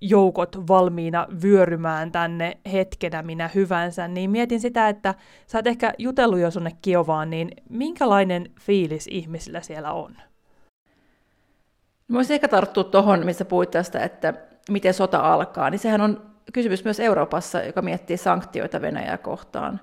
joukot 0.00 0.68
valmiina 0.68 1.26
vyörymään 1.42 2.12
tänne 2.12 2.58
hetkenä 2.72 3.22
minä 3.22 3.50
hyvänsä, 3.54 4.08
niin 4.08 4.30
mietin 4.30 4.60
sitä, 4.60 4.88
että 4.88 5.14
sä 5.46 5.58
oot 5.58 5.66
ehkä 5.66 5.92
jutellut 5.98 6.38
jo 6.38 6.50
sunne 6.50 6.70
Kiovaan, 6.82 7.30
niin 7.30 7.50
minkälainen 7.70 8.50
fiilis 8.60 9.08
ihmisillä 9.10 9.60
siellä 9.60 9.92
on? 9.92 10.16
Mä 12.08 12.16
voisin 12.16 12.34
ehkä 12.34 12.48
tarttua 12.48 12.84
tuohon, 12.84 13.26
missä 13.26 13.44
puhuit 13.44 13.70
tästä, 13.70 14.00
että 14.00 14.34
miten 14.70 14.94
sota 14.94 15.32
alkaa, 15.32 15.70
niin 15.70 15.78
sehän 15.78 16.00
on 16.00 16.22
kysymys 16.52 16.84
myös 16.84 17.00
Euroopassa, 17.00 17.62
joka 17.62 17.82
miettii 17.82 18.16
sanktioita 18.16 18.80
Venäjää 18.80 19.18
kohtaan. 19.18 19.80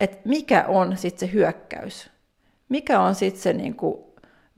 Että 0.00 0.18
mikä 0.24 0.64
on 0.68 0.96
sitten 0.96 1.28
se 1.28 1.34
hyökkäys? 1.34 2.12
mikä 2.72 3.00
on 3.00 3.14
sitten 3.14 3.42
se 3.42 3.52
niin 3.52 3.74
kuin 3.74 4.04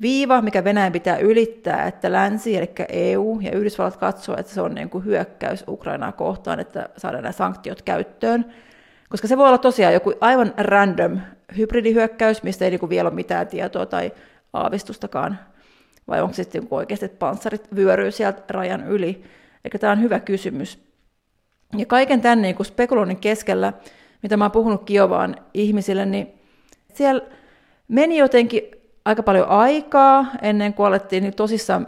viiva, 0.00 0.42
mikä 0.42 0.64
Venäjän 0.64 0.92
pitää 0.92 1.18
ylittää, 1.18 1.86
että 1.86 2.12
länsi, 2.12 2.56
eli 2.56 2.70
EU 2.88 3.38
ja 3.42 3.52
Yhdysvallat 3.52 3.96
katsoo, 3.96 4.36
että 4.38 4.52
se 4.52 4.60
on 4.60 4.74
niin 4.74 4.90
kuin 4.90 5.04
hyökkäys 5.04 5.64
Ukrainaa 5.68 6.12
kohtaan, 6.12 6.60
että 6.60 6.88
saadaan 6.96 7.22
nämä 7.22 7.32
sanktiot 7.32 7.82
käyttöön. 7.82 8.44
Koska 9.08 9.28
se 9.28 9.36
voi 9.36 9.48
olla 9.48 9.58
tosiaan 9.58 9.94
joku 9.94 10.12
aivan 10.20 10.54
random 10.56 11.18
hybridihyökkäys, 11.56 12.42
mistä 12.42 12.64
ei 12.64 12.70
niin 12.70 12.80
kuin 12.80 12.90
vielä 12.90 13.08
ole 13.08 13.14
mitään 13.14 13.46
tietoa 13.46 13.86
tai 13.86 14.12
aavistustakaan, 14.52 15.38
vai 16.08 16.20
onko 16.20 16.34
sitten 16.34 16.62
niin 16.62 16.68
oikeasti, 16.70 17.06
että 17.06 17.18
panssarit 17.18 17.68
vyöryy 17.74 18.10
sieltä 18.10 18.42
rajan 18.48 18.86
yli. 18.88 19.24
Eli 19.64 19.80
tämä 19.80 19.92
on 19.92 20.02
hyvä 20.02 20.20
kysymys. 20.20 20.84
Ja 21.76 21.86
kaiken 21.86 22.20
tämän 22.20 22.42
niin 22.42 22.54
kuin 22.54 22.66
spekuloinnin 22.66 23.16
keskellä, 23.16 23.72
mitä 24.22 24.36
mä 24.36 24.44
oon 24.44 24.52
puhunut 24.52 24.84
Kiovaan 24.84 25.36
ihmisille, 25.54 26.06
niin 26.06 26.28
siellä 26.94 27.22
meni 27.88 28.18
jotenkin 28.18 28.62
aika 29.04 29.22
paljon 29.22 29.48
aikaa 29.48 30.26
ennen 30.42 30.74
kuin 30.74 30.86
alettiin 30.86 31.22
niin 31.22 31.34
tosissaan 31.34 31.86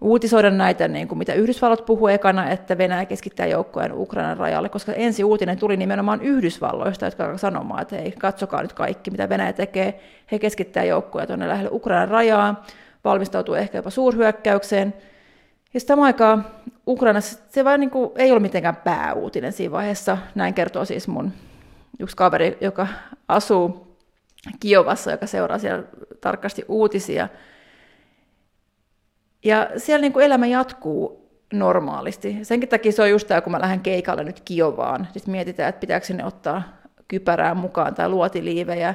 uutisoida 0.00 0.50
näitä, 0.50 0.88
niin 0.88 1.08
kuin 1.08 1.18
mitä 1.18 1.34
Yhdysvallat 1.34 1.86
puhuu 1.86 2.08
ekana, 2.08 2.50
että 2.50 2.78
Venäjä 2.78 3.04
keskittää 3.06 3.46
joukkojen 3.46 3.92
Ukrainan 3.94 4.36
rajalle, 4.36 4.68
koska 4.68 4.92
ensi 4.92 5.24
uutinen 5.24 5.58
tuli 5.58 5.76
nimenomaan 5.76 6.22
Yhdysvalloista, 6.22 7.04
jotka 7.04 7.24
alkaa 7.24 7.38
sanomaan, 7.38 7.82
että 7.82 7.96
hei, 7.96 8.12
katsokaa 8.12 8.62
nyt 8.62 8.72
kaikki, 8.72 9.10
mitä 9.10 9.28
Venäjä 9.28 9.52
tekee. 9.52 10.00
He 10.32 10.38
keskittää 10.38 10.84
joukkoja 10.84 11.26
tuonne 11.26 11.48
lähelle 11.48 11.70
Ukrainan 11.72 12.08
rajaa, 12.08 12.64
valmistautuu 13.04 13.54
ehkä 13.54 13.78
jopa 13.78 13.90
suurhyökkäykseen. 13.90 14.94
Ja 15.74 15.80
samaan 15.80 16.06
aikaan 16.06 16.46
Ukrainassa 16.86 17.38
se 17.48 17.64
vain 17.64 17.80
niin 17.80 17.90
kuin, 17.90 18.10
ei 18.16 18.32
ole 18.32 18.40
mitenkään 18.40 18.76
pääuutinen 18.76 19.52
siinä 19.52 19.72
vaiheessa. 19.72 20.18
Näin 20.34 20.54
kertoo 20.54 20.84
siis 20.84 21.08
mun 21.08 21.32
yksi 21.98 22.16
kaveri, 22.16 22.58
joka 22.60 22.86
asuu 23.28 23.89
Kiovassa, 24.60 25.10
joka 25.10 25.26
seuraa 25.26 25.58
siellä 25.58 25.84
tarkasti 26.20 26.64
uutisia. 26.68 27.28
Ja 29.44 29.70
siellä 29.76 30.00
niin 30.00 30.12
kuin 30.12 30.26
elämä 30.26 30.46
jatkuu 30.46 31.30
normaalisti. 31.52 32.38
Senkin 32.42 32.68
takia 32.68 32.92
se 32.92 33.02
on 33.02 33.10
just 33.10 33.28
tämä, 33.28 33.40
kun 33.40 33.52
mä 33.52 33.60
lähden 33.60 33.80
keikalle 33.80 34.24
nyt 34.24 34.40
Kiovaan. 34.40 35.08
Sitten 35.12 35.32
mietitään, 35.32 35.68
että 35.68 35.80
pitääkö 35.80 36.06
sinne 36.06 36.24
ottaa 36.24 36.62
kypärää 37.08 37.54
mukaan 37.54 37.94
tai 37.94 38.08
luotiliivejä. 38.08 38.94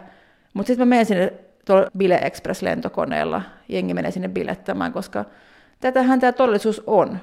Mutta 0.53 0.67
sitten 0.67 0.87
mä 0.87 0.89
menen 0.89 1.05
sinne 1.05 1.33
tuolla 1.65 1.87
Bile 1.97 2.15
Express-lentokoneella. 2.15 3.41
Jengi 3.69 3.93
menee 3.93 4.11
sinne 4.11 4.27
bilettämään, 4.27 4.93
koska 4.93 5.25
tätähän 5.79 6.19
tämä 6.19 6.31
todellisuus 6.31 6.81
on. 6.87 7.19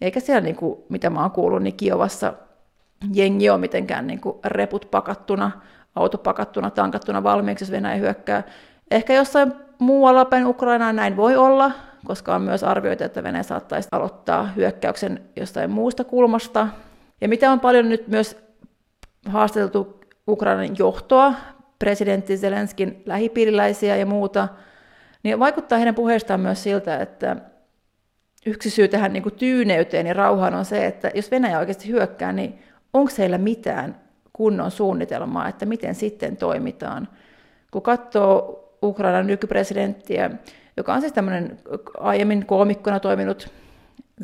Eikä 0.00 0.20
siellä, 0.20 0.40
niin 0.40 0.56
kuin, 0.56 0.78
mitä 0.88 1.10
mä 1.10 1.22
oon 1.22 1.30
kuullut, 1.30 1.62
niin 1.62 1.76
Kiovassa 1.76 2.32
jengi 3.12 3.50
on 3.50 3.60
mitenkään 3.60 4.06
niin 4.06 4.20
kuin 4.20 4.38
reput 4.44 4.90
pakattuna, 4.90 5.50
auto 5.94 6.18
pakattuna, 6.18 6.70
tankattuna 6.70 7.22
valmiiksi, 7.22 7.64
jos 7.64 7.72
Venäjä 7.72 7.96
hyökkää. 7.96 8.42
Ehkä 8.90 9.14
jossain 9.14 9.52
muualla 9.78 10.24
päin 10.24 10.46
Ukrainaa 10.46 10.92
näin 10.92 11.16
voi 11.16 11.36
olla, 11.36 11.70
koska 12.04 12.34
on 12.34 12.42
myös 12.42 12.64
arvioitu, 12.64 13.04
että 13.04 13.22
Venäjä 13.22 13.42
saattaisi 13.42 13.88
aloittaa 13.92 14.44
hyökkäyksen 14.56 15.20
jostain 15.36 15.70
muusta 15.70 16.04
kulmasta. 16.04 16.68
Ja 17.20 17.28
mitä 17.28 17.52
on 17.52 17.60
paljon 17.60 17.88
nyt 17.88 18.08
myös 18.08 18.36
haastateltu 19.26 20.00
Ukrainan 20.28 20.78
johtoa, 20.78 21.34
presidentti 21.78 22.36
Zelenskin 22.36 23.02
lähipiiriläisiä 23.06 23.96
ja 23.96 24.06
muuta, 24.06 24.48
niin 25.22 25.38
vaikuttaa 25.38 25.78
heidän 25.78 25.94
puheestaan 25.94 26.40
myös 26.40 26.62
siltä, 26.62 26.96
että 26.96 27.36
yksi 28.46 28.70
syy 28.70 28.88
tähän 28.88 29.12
niin 29.12 29.22
kuin 29.22 29.34
tyyneyteen 29.34 30.06
ja 30.06 30.14
rauhaan 30.14 30.54
on 30.54 30.64
se, 30.64 30.86
että 30.86 31.10
jos 31.14 31.30
Venäjä 31.30 31.58
oikeasti 31.58 31.88
hyökkää, 31.88 32.32
niin 32.32 32.58
onko 32.92 33.12
heillä 33.18 33.38
mitään 33.38 34.07
kunnon 34.38 34.70
suunnitelmaa, 34.70 35.48
että 35.48 35.66
miten 35.66 35.94
sitten 35.94 36.36
toimitaan. 36.36 37.08
Kun 37.70 37.82
katsoo 37.82 38.64
Ukrainan 38.82 39.26
nykypresidenttiä, 39.26 40.30
joka 40.76 40.94
on 40.94 41.00
siis 41.00 41.12
tämmöinen 41.12 41.58
aiemmin 42.00 42.46
koomikkona 42.46 43.00
toiminut 43.00 43.48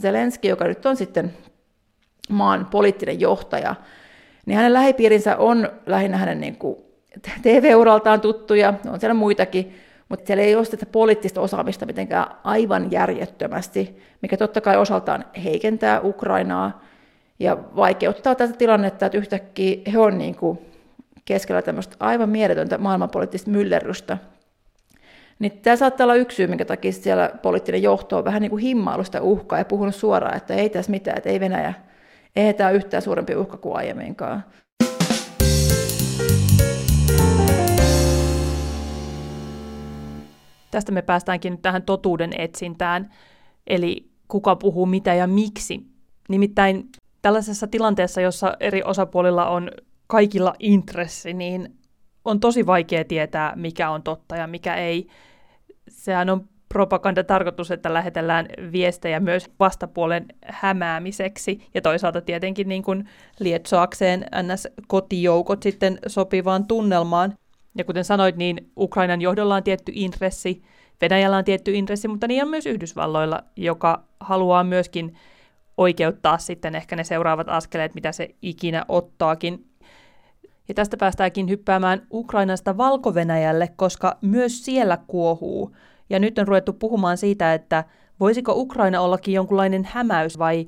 Zelenski, 0.01 0.49
joka 0.49 0.65
nyt 0.65 0.87
on 0.87 0.97
sitten 0.97 1.33
maan 2.31 2.67
poliittinen 2.67 3.21
johtaja, 3.21 3.75
niin 4.47 4.57
hänen 4.57 4.73
lähipiirinsä 4.73 5.37
on 5.37 5.69
lähinnä 5.87 6.17
hänen 6.17 6.41
niin 6.41 6.57
kuin 6.57 6.77
TV-uraltaan 7.43 8.21
tuttuja, 8.21 8.75
on 8.91 9.01
siellä 9.01 9.15
muitakin, 9.15 9.75
mutta 10.09 10.27
siellä 10.27 10.43
ei 10.43 10.57
ole 10.57 10.65
sitä 10.65 10.87
poliittista 10.87 11.41
osaamista 11.41 11.87
mitenkään 11.87 12.27
aivan 12.45 12.91
järjettömästi, 12.91 13.99
mikä 14.23 14.37
totta 14.37 14.61
kai 14.61 14.77
osaltaan 14.77 15.25
heikentää 15.45 16.01
Ukrainaa 16.01 16.83
ja 17.45 17.59
vaikeuttaa 17.77 18.35
tätä 18.35 18.53
tilannetta, 18.53 19.07
että 19.07 19.19
yhtäkkiä 19.19 19.77
he 19.93 19.99
on 19.99 20.19
niin 20.19 20.35
kuin 20.35 20.59
keskellä 21.25 21.63
tämmöistä 21.63 21.97
aivan 22.01 22.29
mieletöntä 22.29 22.79
maailmanpoliittista 22.79 23.51
myllerrystä, 23.51 24.19
niin 25.39 25.53
tämä 25.63 25.77
saattaa 25.77 26.05
olla 26.05 26.15
yksi 26.15 26.37
syy, 26.37 26.47
minkä 26.47 26.65
takia 26.65 26.93
siellä 26.93 27.31
poliittinen 27.43 27.83
johto 27.83 28.19
on 28.19 28.25
vähän 28.25 28.43
niin 28.43 28.51
kuin 28.51 28.63
himmailu 28.63 29.05
sitä 29.05 29.23
uhkaa 29.23 29.59
ja 29.59 29.65
puhunut 29.65 29.95
suoraan, 29.95 30.37
että 30.37 30.55
ei 30.55 30.71
tässä 30.71 30.91
mitään, 30.91 31.17
että 31.17 31.31
ei 31.31 31.41
Venäjä, 31.41 31.75
ei 32.37 32.55
tämä 32.55 32.71
yhtään 32.71 33.03
suurempi 33.03 33.37
uhka 33.37 33.57
kuin 33.57 33.77
aiemminkaan. 33.77 34.45
Tästä 40.71 40.93
me 40.93 41.03
päästäänkin 41.03 41.53
nyt 41.53 41.63
tähän 41.63 41.83
totuuden 41.83 42.31
etsintään, 42.39 43.11
eli 43.67 44.11
kuka 44.29 44.57
puhuu 44.57 44.87
mitä 44.87 45.15
ja 45.15 45.27
miksi. 45.27 45.81
Nimittäin 46.29 46.89
tällaisessa 47.25 47.67
tilanteessa, 47.67 48.21
jossa 48.21 48.57
eri 48.61 48.83
osapuolilla 48.83 49.47
on 49.49 49.71
kaikilla 50.07 50.55
intressi, 50.59 51.33
niin 51.33 51.77
on 52.25 52.41
tosi 52.41 52.67
vaikea 52.67 53.05
tietää, 53.05 53.53
mikä 53.57 53.91
on 53.91 54.03
totta 54.03 54.37
ja 54.37 54.47
mikä 54.47 54.75
ei. 54.75 55.07
Sehän 55.89 56.31
on 56.31 56.49
propaganda 56.69 57.25
tarkoitus, 57.25 57.71
että 57.71 57.95
lähetellään 57.95 58.47
viestejä 58.73 59.21
myös 59.21 59.51
vastapuolen 59.61 60.27
hämäämiseksi 60.47 61.69
ja 61.75 61.81
toisaalta 61.81 62.21
tietenkin 62.21 62.69
niin 62.69 62.83
kuin 62.83 63.09
lietsoakseen 63.41 64.27
NS-kotijoukot 64.43 65.63
sitten 65.63 65.99
sopivaan 66.07 66.67
tunnelmaan. 66.67 67.35
Ja 67.79 67.85
kuten 67.85 68.05
sanoit, 68.05 68.37
niin 68.37 68.71
Ukrainan 68.77 69.21
johdolla 69.21 69.55
on 69.55 69.63
tietty 69.63 69.93
intressi, 69.95 70.63
Venäjällä 71.01 71.37
on 71.37 71.45
tietty 71.45 71.75
intressi, 71.75 72.09
mutta 72.09 72.29
niin 72.29 72.43
on 72.43 72.49
myös 72.49 72.67
Yhdysvalloilla, 72.67 73.45
joka 73.57 74.05
haluaa 74.21 74.65
myöskin 74.65 75.15
oikeuttaa 75.77 76.39
sitten 76.39 76.75
ehkä 76.75 76.97
ne 76.97 77.05
seuraavat 77.05 77.49
askeleet, 77.49 77.95
mitä 77.95 78.13
se 78.13 78.29
ikinä 78.43 78.85
ottaakin. 78.89 79.67
Ja 80.69 80.75
tästä 80.75 80.97
päästäänkin 80.97 81.49
hyppäämään 81.49 82.07
Ukrainasta 82.13 82.77
valko 82.77 83.15
koska 83.77 84.17
myös 84.21 84.65
siellä 84.65 84.99
kuohuu. 85.07 85.77
Ja 86.11 86.19
nyt 86.19 86.39
on 86.39 86.49
ruvettu 86.49 86.73
puhumaan 86.73 87.17
siitä, 87.17 87.55
että 87.55 87.85
voisiko 88.21 88.53
Ukraina 88.57 89.01
ollakin 89.01 89.35
jonkunlainen 89.35 89.89
hämäys 89.93 90.39
vai 90.39 90.67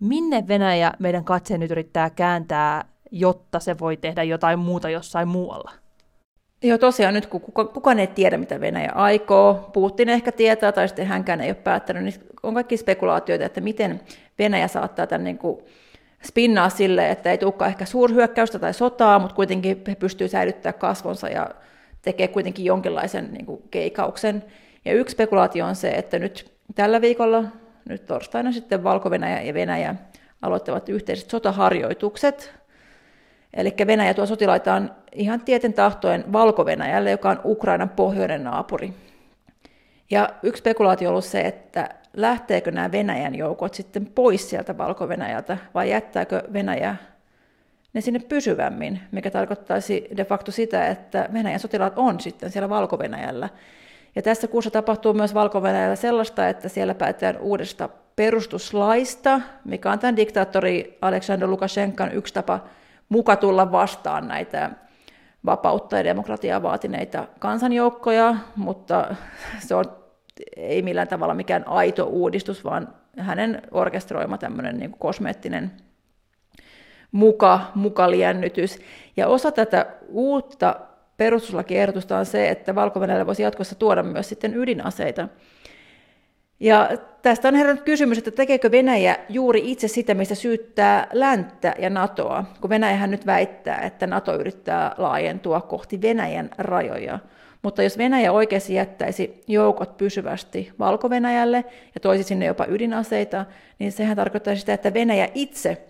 minne 0.00 0.44
Venäjä 0.48 0.92
meidän 0.98 1.24
katseen 1.24 1.60
nyt 1.60 1.70
yrittää 1.70 2.10
kääntää, 2.10 2.84
jotta 3.10 3.60
se 3.60 3.78
voi 3.78 3.96
tehdä 3.96 4.22
jotain 4.22 4.58
muuta 4.58 4.90
jossain 4.90 5.28
muualla? 5.28 5.72
Joo, 6.62 6.78
tosiaan 6.78 7.14
nyt 7.14 7.26
kun 7.26 7.40
kuka, 7.40 7.64
kukaan 7.64 7.98
ei 7.98 8.06
tiedä, 8.06 8.36
mitä 8.36 8.60
Venäjä 8.60 8.92
aikoo, 8.94 9.70
Putin 9.72 10.08
ehkä 10.08 10.32
tietää 10.32 10.72
tai 10.72 10.88
sitten 10.88 11.06
hänkään 11.06 11.40
ei 11.40 11.48
ole 11.50 11.54
päättänyt, 11.54 12.04
niin 12.04 12.14
on 12.42 12.54
kaikki 12.54 12.76
spekulaatioita, 12.76 13.44
että 13.44 13.60
miten 13.60 14.00
Venäjä 14.38 14.68
saattaa 14.68 15.06
tämän 15.06 15.24
niin 15.24 15.38
kuin 15.38 15.58
spinnaa 16.22 16.68
sille, 16.68 17.10
että 17.10 17.30
ei 17.30 17.38
tulekaan 17.38 17.70
ehkä 17.70 17.84
suurhyökkäystä 17.84 18.58
tai 18.58 18.74
sotaa, 18.74 19.18
mutta 19.18 19.36
kuitenkin 19.36 19.84
he 19.88 19.94
pystyvät 19.94 20.30
säilyttämään 20.30 20.78
kasvonsa 20.78 21.28
ja 21.28 21.50
tekee 22.02 22.28
kuitenkin 22.28 22.64
jonkinlaisen 22.64 23.28
niin 23.32 23.46
kuin, 23.46 23.62
keikauksen. 23.70 24.44
Ja 24.84 24.92
yksi 24.92 25.12
spekulaatio 25.12 25.66
on 25.66 25.76
se, 25.76 25.90
että 25.90 26.18
nyt 26.18 26.52
tällä 26.74 27.00
viikolla, 27.00 27.44
nyt 27.88 28.06
torstaina 28.06 28.52
sitten 28.52 28.84
valko 28.84 29.10
ja 29.42 29.54
Venäjä 29.54 29.94
aloittavat 30.42 30.88
yhteiset 30.88 31.30
sotaharjoitukset. 31.30 32.54
Eli 33.54 33.74
Venäjä 33.86 34.14
tuo 34.14 34.26
sotilaitaan 34.26 34.94
ihan 35.12 35.40
tieten 35.40 35.72
tahtoen 35.72 36.32
valko 36.32 36.64
joka 37.10 37.30
on 37.30 37.40
Ukrainan 37.44 37.88
pohjoinen 37.88 38.44
naapuri. 38.44 38.92
Ja 40.10 40.28
yksi 40.42 40.60
spekulaatio 40.60 41.08
on 41.08 41.10
ollut 41.10 41.24
se, 41.24 41.40
että 41.40 41.88
lähteekö 42.16 42.70
nämä 42.70 42.92
Venäjän 42.92 43.34
joukot 43.34 43.74
sitten 43.74 44.06
pois 44.06 44.50
sieltä 44.50 44.78
valko 44.78 45.08
vai 45.74 45.90
jättääkö 45.90 46.42
Venäjä 46.52 46.96
ne 47.92 48.00
sinne 48.00 48.18
pysyvämmin, 48.18 49.00
mikä 49.12 49.30
tarkoittaisi 49.30 50.08
de 50.16 50.24
facto 50.24 50.52
sitä, 50.52 50.86
että 50.86 51.28
Venäjän 51.32 51.60
sotilaat 51.60 51.92
on 51.96 52.20
sitten 52.20 52.50
siellä 52.50 52.68
valko 52.68 52.96
-Venäjällä. 52.96 53.48
Ja 54.16 54.22
tässä 54.22 54.48
kuussa 54.48 54.70
tapahtuu 54.70 55.14
myös 55.14 55.34
valko 55.34 55.62
sellaista, 55.94 56.48
että 56.48 56.68
siellä 56.68 56.94
päätetään 56.94 57.38
uudesta 57.38 57.88
perustuslaista, 58.16 59.40
mikä 59.64 59.90
on 59.90 59.98
tämän 59.98 60.16
diktaattori 60.16 60.98
Aleksandr 61.02 61.50
Lukashenkan 61.50 62.12
yksi 62.12 62.34
tapa 62.34 62.60
muka 63.08 63.36
tulla 63.36 63.72
vastaan 63.72 64.28
näitä 64.28 64.70
vapautta 65.46 65.96
ja 65.96 66.04
demokratiaa 66.04 66.62
vaatineita 66.62 67.28
kansanjoukkoja, 67.38 68.36
mutta 68.56 69.14
se 69.58 69.74
on 69.74 70.05
ei 70.56 70.82
millään 70.82 71.08
tavalla 71.08 71.34
mikään 71.34 71.68
aito 71.68 72.04
uudistus, 72.04 72.64
vaan 72.64 72.88
hänen 73.18 73.62
orkestroima 73.70 74.38
tämmöinen 74.38 74.78
niin 74.78 74.92
kosmeettinen 74.98 75.70
muka, 77.12 77.60
mukaliennytys. 77.74 78.78
Ja 79.16 79.28
osa 79.28 79.52
tätä 79.52 79.86
uutta 80.08 80.80
perustuslakiehdotusta 81.16 82.18
on 82.18 82.26
se, 82.26 82.48
että 82.48 82.74
valko 82.74 83.00
voisi 83.26 83.42
jatkossa 83.42 83.74
tuoda 83.74 84.02
myös 84.02 84.28
sitten 84.28 84.56
ydinaseita. 84.56 85.28
Ja 86.60 86.88
tästä 87.22 87.48
on 87.48 87.54
herännyt 87.54 87.84
kysymys, 87.84 88.18
että 88.18 88.30
tekeekö 88.30 88.70
Venäjä 88.70 89.16
juuri 89.28 89.70
itse 89.70 89.88
sitä, 89.88 90.14
mistä 90.14 90.34
syyttää 90.34 91.06
länttä 91.12 91.74
ja 91.78 91.90
NATOa, 91.90 92.44
kun 92.60 92.70
Venäjähän 92.70 93.10
nyt 93.10 93.26
väittää, 93.26 93.78
että 93.78 94.06
NATO 94.06 94.34
yrittää 94.34 94.94
laajentua 94.98 95.60
kohti 95.60 96.02
Venäjän 96.02 96.50
rajoja. 96.58 97.18
Mutta 97.62 97.82
jos 97.82 97.98
Venäjä 97.98 98.32
oikeasti 98.32 98.74
jättäisi 98.74 99.44
joukot 99.46 99.96
pysyvästi 99.96 100.72
valko 100.78 101.10
ja 101.94 102.00
toisi 102.00 102.22
sinne 102.22 102.46
jopa 102.46 102.66
ydinaseita, 102.68 103.44
niin 103.78 103.92
sehän 103.92 104.16
tarkoittaisi 104.16 104.60
sitä, 104.60 104.74
että 104.74 104.94
Venäjä 104.94 105.28
itse 105.34 105.86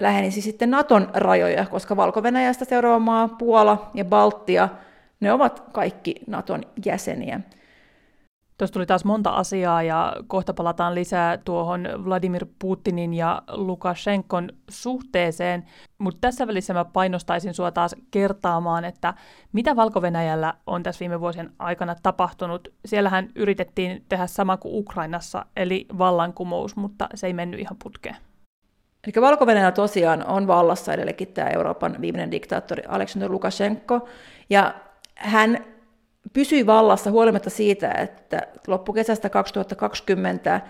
lähenisi 0.00 0.40
sitten 0.40 0.70
Naton 0.70 1.10
rajoja, 1.14 1.66
koska 1.66 1.96
valko 1.96 2.22
seuraava 2.64 2.98
maa, 2.98 3.28
Puola 3.28 3.90
ja 3.94 4.04
Baltia, 4.04 4.68
ne 5.20 5.32
ovat 5.32 5.60
kaikki 5.72 6.14
Naton 6.26 6.62
jäseniä. 6.84 7.40
Tuossa 8.60 8.72
tuli 8.72 8.86
taas 8.86 9.04
monta 9.04 9.30
asiaa 9.30 9.82
ja 9.82 10.16
kohta 10.26 10.54
palataan 10.54 10.94
lisää 10.94 11.36
tuohon 11.36 11.88
Vladimir 12.04 12.46
Putinin 12.58 13.14
ja 13.14 13.42
Lukashenkon 13.52 14.48
suhteeseen, 14.70 15.64
mutta 15.98 16.18
tässä 16.20 16.46
välissä 16.46 16.74
mä 16.74 16.84
painostaisin 16.84 17.54
sua 17.54 17.70
taas 17.70 17.96
kertaamaan, 18.10 18.84
että 18.84 19.14
mitä 19.52 19.76
valko 19.76 20.02
on 20.66 20.82
tässä 20.82 21.00
viime 21.00 21.20
vuosien 21.20 21.52
aikana 21.58 21.94
tapahtunut. 22.02 22.68
Siellähän 22.84 23.28
yritettiin 23.34 24.04
tehdä 24.08 24.26
sama 24.26 24.56
kuin 24.56 24.74
Ukrainassa, 24.74 25.46
eli 25.56 25.86
vallankumous, 25.98 26.76
mutta 26.76 27.08
se 27.14 27.26
ei 27.26 27.32
mennyt 27.32 27.60
ihan 27.60 27.76
putkeen. 27.82 28.16
Eli 29.06 29.22
valko 29.22 29.46
tosiaan 29.72 30.26
on 30.26 30.46
vallassa 30.46 30.92
edelleenkin 30.92 31.28
tämä 31.28 31.48
Euroopan 31.48 31.96
viimeinen 32.00 32.30
diktaattori 32.30 32.82
Aleksandr 32.88 33.32
Lukashenko, 33.32 34.08
ja 34.50 34.74
hän 35.14 35.64
pysyi 36.32 36.66
vallassa 36.66 37.10
huolimatta 37.10 37.50
siitä, 37.50 37.92
että 37.92 38.46
loppukesästä 38.66 39.28
2020 39.28 40.60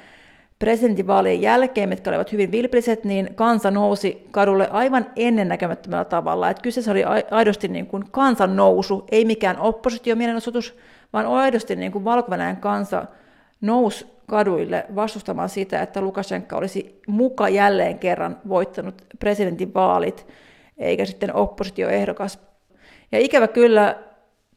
presidentinvaalien 0.58 1.42
jälkeen, 1.42 1.88
mitkä 1.88 2.10
olivat 2.10 2.32
hyvin 2.32 2.52
vilpilliset, 2.52 3.04
niin 3.04 3.34
kansa 3.34 3.70
nousi 3.70 4.26
kadulle 4.30 4.68
aivan 4.70 5.06
ennennäkemättömällä 5.16 6.04
tavalla. 6.04 6.50
Että 6.50 6.62
kyseessä 6.62 6.90
oli 6.90 7.04
aidosti 7.30 7.68
niin 7.68 7.86
kuin 7.86 8.04
kansan 8.10 8.56
nousu, 8.56 9.04
ei 9.10 9.24
mikään 9.24 9.58
oppositiomielenosoitus, 9.58 10.78
vaan 11.12 11.26
aidosti 11.26 11.76
niin 11.76 11.92
kuin 11.92 12.04
valko 12.04 12.32
kansa 12.60 13.04
nousi 13.60 14.06
kaduille 14.26 14.86
vastustamaan 14.94 15.48
sitä, 15.48 15.82
että 15.82 16.00
Lukashenka 16.00 16.56
olisi 16.56 17.00
muka 17.06 17.48
jälleen 17.48 17.98
kerran 17.98 18.38
voittanut 18.48 19.02
presidentinvaalit, 19.18 20.26
eikä 20.78 21.04
sitten 21.04 21.34
oppositioehdokas. 21.34 22.38
Ja 23.12 23.18
ikävä 23.18 23.48
kyllä 23.48 24.09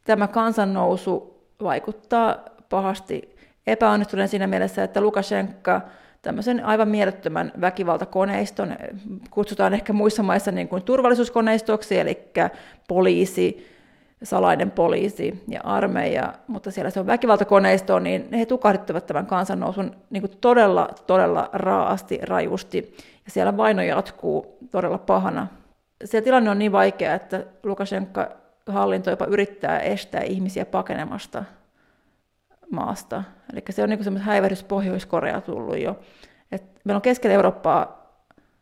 tämä 0.03 0.27
kansannousu 0.27 1.43
vaikuttaa 1.63 2.37
pahasti 2.69 3.35
epäonnistuneen 3.67 4.29
siinä 4.29 4.47
mielessä, 4.47 4.83
että 4.83 5.01
Lukashenka 5.01 5.81
tämmöisen 6.21 6.65
aivan 6.65 6.87
mielettömän 6.87 7.51
väkivaltakoneiston, 7.61 8.75
kutsutaan 9.29 9.73
ehkä 9.73 9.93
muissa 9.93 10.23
maissa 10.23 10.51
niin 10.51 10.67
kuin 10.67 10.83
turvallisuuskoneistoksi, 10.83 11.99
eli 11.99 12.31
poliisi, 12.87 13.73
salainen 14.23 14.71
poliisi 14.71 15.43
ja 15.47 15.61
armeija, 15.63 16.33
mutta 16.47 16.71
siellä 16.71 16.89
se 16.89 16.99
on 16.99 17.07
väkivaltakoneisto, 17.07 17.99
niin 17.99 18.33
he 18.33 18.45
tukahduttavat 18.45 19.05
tämän 19.05 19.25
kansannousun 19.25 19.95
niin 20.09 20.21
kuin 20.21 20.37
todella, 20.41 20.89
todella 21.07 21.49
raasti, 21.53 22.19
rajusti, 22.21 22.95
ja 23.25 23.31
siellä 23.31 23.57
vaino 23.57 23.81
jatkuu 23.81 24.57
todella 24.71 24.97
pahana. 24.97 25.47
Se 26.05 26.21
tilanne 26.21 26.49
on 26.49 26.59
niin 26.59 26.71
vaikea, 26.71 27.13
että 27.13 27.45
Lukashenka 27.63 28.42
hallinto 28.67 29.09
jopa 29.09 29.25
yrittää 29.25 29.79
estää 29.79 30.21
ihmisiä 30.21 30.65
pakenemasta 30.65 31.43
maasta. 32.71 33.23
Eli 33.53 33.63
se 33.69 33.83
on 33.83 33.89
niin 33.89 34.03
semmoinen 34.03 34.27
häivähdys 34.27 34.63
Pohjois-Korea 34.63 35.41
tullut 35.41 35.77
jo. 35.77 35.99
Et 36.51 36.63
meillä 36.83 36.97
on 36.97 37.01
keskellä 37.01 37.33
Eurooppaa 37.33 38.03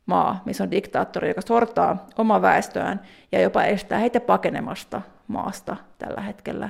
maa, 0.05 0.41
missä 0.45 0.63
on 0.63 0.71
diktaattori, 0.71 1.27
joka 1.27 1.41
sortaa 1.41 2.07
omaa 2.17 2.41
väestöään 2.41 3.01
ja 3.31 3.41
jopa 3.41 3.63
estää 3.63 3.99
heitä 3.99 4.19
pakenemasta 4.19 5.01
maasta 5.27 5.75
tällä 5.97 6.21
hetkellä. 6.21 6.69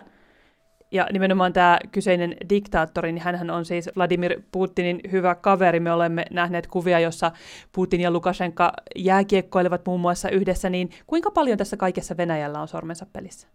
Ja 0.91 1.07
nimenomaan 1.13 1.53
tämä 1.53 1.79
kyseinen 1.91 2.35
diktaattori, 2.49 3.11
niin 3.11 3.23
hän 3.23 3.49
on 3.49 3.65
siis 3.65 3.89
Vladimir 3.95 4.41
Putinin 4.51 5.01
hyvä 5.11 5.35
kaveri. 5.35 5.79
Me 5.79 5.91
olemme 5.91 6.25
nähneet 6.31 6.67
kuvia, 6.67 6.99
jossa 6.99 7.31
Putin 7.71 8.01
ja 8.01 8.11
Lukashenka 8.11 8.73
jääkiekkoilevat 8.95 9.85
muun 9.85 9.99
muassa 9.99 10.29
yhdessä. 10.29 10.69
Niin 10.69 10.89
kuinka 11.07 11.31
paljon 11.31 11.57
tässä 11.57 11.77
kaikessa 11.77 12.17
Venäjällä 12.17 12.61
on 12.61 12.67
sormensa 12.67 13.05
pelissä? 13.13 13.47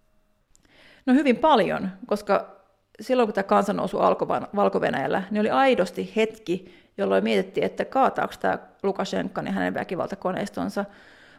No 1.06 1.14
hyvin 1.14 1.36
paljon, 1.36 1.88
koska 2.06 2.56
silloin 3.00 3.26
kun 3.26 3.34
tämä 3.34 3.42
kansannousu 3.42 3.98
alkoi 3.98 4.28
Valko-Venäjällä, 4.56 5.22
niin 5.30 5.40
oli 5.40 5.50
aidosti 5.50 6.12
hetki, 6.16 6.74
jolloin 6.98 7.24
mietittiin, 7.24 7.64
että 7.64 7.84
kaataako 7.84 8.34
tämä 8.40 8.58
Lukashenka 8.82 9.42
ja 9.42 9.52
hänen 9.52 9.74
väkivaltakoneistonsa. 9.74 10.84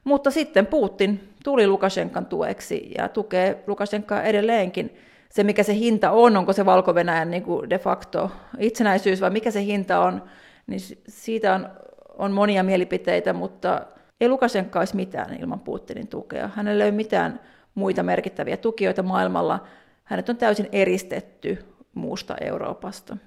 Mutta 0.03 0.31
sitten 0.31 0.65
Putin 0.65 1.29
tuli 1.43 1.67
Lukashenkan 1.67 2.25
tueksi 2.25 2.91
ja 2.97 3.09
tukee 3.09 3.63
Lukashenkaa 3.67 4.23
edelleenkin 4.23 4.97
se, 5.29 5.43
mikä 5.43 5.63
se 5.63 5.73
hinta 5.73 6.11
on, 6.11 6.37
onko 6.37 6.53
se 6.53 6.65
valko 6.65 6.93
niin 7.25 7.43
kuin 7.43 7.69
de 7.69 7.79
facto 7.79 8.31
itsenäisyys 8.59 9.21
vai 9.21 9.29
mikä 9.29 9.51
se 9.51 9.63
hinta 9.63 9.99
on, 9.99 10.23
niin 10.67 10.79
siitä 11.07 11.55
on, 11.55 11.69
on 12.17 12.31
monia 12.31 12.63
mielipiteitä, 12.63 13.33
mutta 13.33 13.81
ei 14.21 14.29
Lukashenka 14.29 14.79
olisi 14.79 14.95
mitään 14.95 15.33
ilman 15.41 15.59
Putinin 15.59 16.07
tukea. 16.07 16.49
Hänellä 16.55 16.83
ei 16.83 16.89
ole 16.89 16.95
mitään 16.95 17.39
muita 17.75 18.03
merkittäviä 18.03 18.57
tukijoita 18.57 19.03
maailmalla. 19.03 19.67
Hänet 20.03 20.29
on 20.29 20.37
täysin 20.37 20.69
eristetty 20.71 21.65
muusta 21.95 22.35
Euroopasta. 22.41 23.17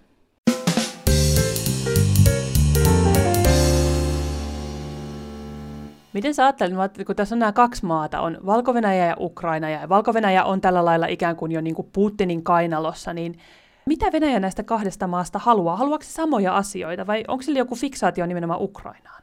Miten 6.13 6.35
sä 6.35 6.45
ajattelet, 6.45 7.07
kun 7.07 7.17
tässä 7.17 7.35
on 7.35 7.39
nämä 7.39 7.53
kaksi 7.53 7.87
maata, 7.87 8.21
on 8.21 8.39
valko 8.47 8.75
ja 8.79 9.17
Ukraina, 9.21 9.71
ja 9.71 9.89
valko 9.89 10.13
on 10.45 10.61
tällä 10.61 10.85
lailla 10.85 11.07
ikään 11.07 11.37
kuin 11.37 11.53
jo 11.53 11.61
niin 11.61 11.75
kuin 11.75 11.89
Putinin 11.93 12.43
kainalossa, 12.43 13.13
niin 13.13 13.39
mitä 13.87 14.13
Venäjä 14.13 14.41
näistä 14.41 14.63
kahdesta 14.63 15.07
maasta 15.07 15.39
haluaa? 15.39 15.77
Haluaako 15.77 16.05
se 16.05 16.13
samoja 16.13 16.57
asioita 16.57 17.07
vai 17.07 17.25
onko 17.29 17.43
sillä 17.43 17.59
joku 17.59 17.75
fiksaatio 17.75 18.27
nimenomaan 18.27 18.63
Ukrainaan? 18.63 19.23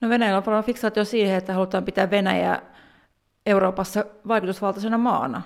No 0.00 0.08
Venäjällä 0.08 0.36
on 0.36 0.42
paljon 0.42 0.64
fiksaatio 0.64 1.04
siihen, 1.04 1.36
että 1.36 1.54
halutaan 1.54 1.84
pitää 1.84 2.10
Venäjä 2.10 2.62
Euroopassa 3.46 4.04
vaikutusvaltaisena 4.28 4.98
maana. 4.98 5.42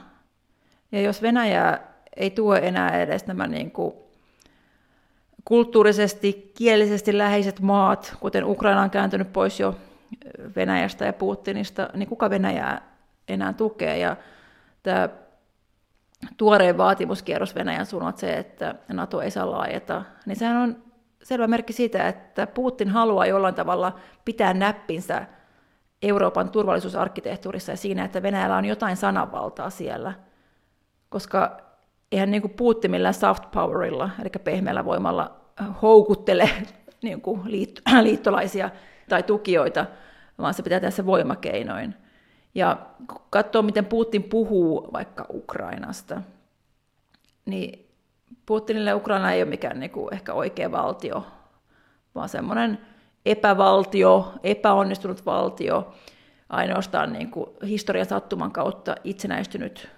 Ja 0.92 1.00
jos 1.00 1.22
Venäjä 1.22 1.78
ei 2.16 2.30
tuo 2.30 2.54
enää 2.54 3.02
edes 3.02 3.26
nämä 3.26 3.46
niin 3.46 3.70
kuin 3.70 3.94
kulttuurisesti, 5.44 6.52
kielisesti 6.58 7.18
läheiset 7.18 7.60
maat, 7.60 8.16
kuten 8.20 8.44
Ukraina 8.44 8.82
on 8.82 8.90
kääntynyt 8.90 9.32
pois 9.32 9.60
jo 9.60 9.74
Venäjästä 10.56 11.04
ja 11.04 11.12
Putinista, 11.12 11.88
niin 11.94 12.08
kuka 12.08 12.30
Venäjää 12.30 12.82
enää 13.28 13.52
tukee. 13.52 13.98
Ja 13.98 14.16
tämä 14.82 15.08
tuoreen 16.36 16.78
vaatimuskierros 16.78 17.54
Venäjän 17.54 17.86
suunnalta 17.86 18.20
se, 18.20 18.32
että 18.32 18.74
NATO 18.88 19.20
ei 19.20 19.30
saa 19.30 19.50
laajeta, 19.50 20.02
niin 20.26 20.36
sehän 20.36 20.56
on 20.56 20.76
selvä 21.22 21.46
merkki 21.46 21.72
siitä, 21.72 22.08
että 22.08 22.46
Putin 22.46 22.88
haluaa 22.88 23.26
jollain 23.26 23.54
tavalla 23.54 23.98
pitää 24.24 24.54
näppinsä 24.54 25.26
Euroopan 26.02 26.50
turvallisuusarkkitehtuurissa 26.50 27.72
ja 27.72 27.76
siinä, 27.76 28.04
että 28.04 28.22
Venäjällä 28.22 28.56
on 28.56 28.64
jotain 28.64 28.96
sananvaltaa 28.96 29.70
siellä. 29.70 30.12
Koska 31.08 31.60
eihän 32.12 32.30
niin 32.30 32.42
kuin 32.42 32.76
millään 32.88 33.14
soft 33.14 33.44
powerilla, 33.50 34.10
eli 34.20 34.30
pehmeällä 34.44 34.84
voimalla, 34.84 35.36
houkuttele 35.82 36.50
niin 37.02 37.20
kuin 37.20 37.40
liittolaisia 38.02 38.70
tai 39.10 39.22
tukijoita, 39.22 39.86
vaan 40.38 40.54
se 40.54 40.62
pitää 40.62 40.80
tehdä 40.80 40.90
se 40.90 41.06
voimakeinoin. 41.06 41.94
Ja 42.54 42.76
kun 43.06 43.22
katsoo, 43.30 43.62
miten 43.62 43.84
Putin 43.84 44.22
puhuu 44.22 44.88
vaikka 44.92 45.26
Ukrainasta, 45.32 46.22
niin 47.46 47.86
Putinille 48.46 48.94
Ukraina 48.94 49.32
ei 49.32 49.42
ole 49.42 49.50
mikään 49.50 49.80
niin 49.80 49.90
kuin 49.90 50.14
ehkä 50.14 50.32
oikea 50.32 50.72
valtio, 50.72 51.26
vaan 52.14 52.28
semmoinen 52.28 52.78
epävaltio, 53.26 54.32
epäonnistunut 54.42 55.26
valtio, 55.26 55.94
ainoastaan 56.48 57.12
niin 57.12 57.30
kuin 57.30 57.50
historian 57.62 58.06
sattuman 58.06 58.52
kautta 58.52 58.94
itsenäistynyt 59.04 59.88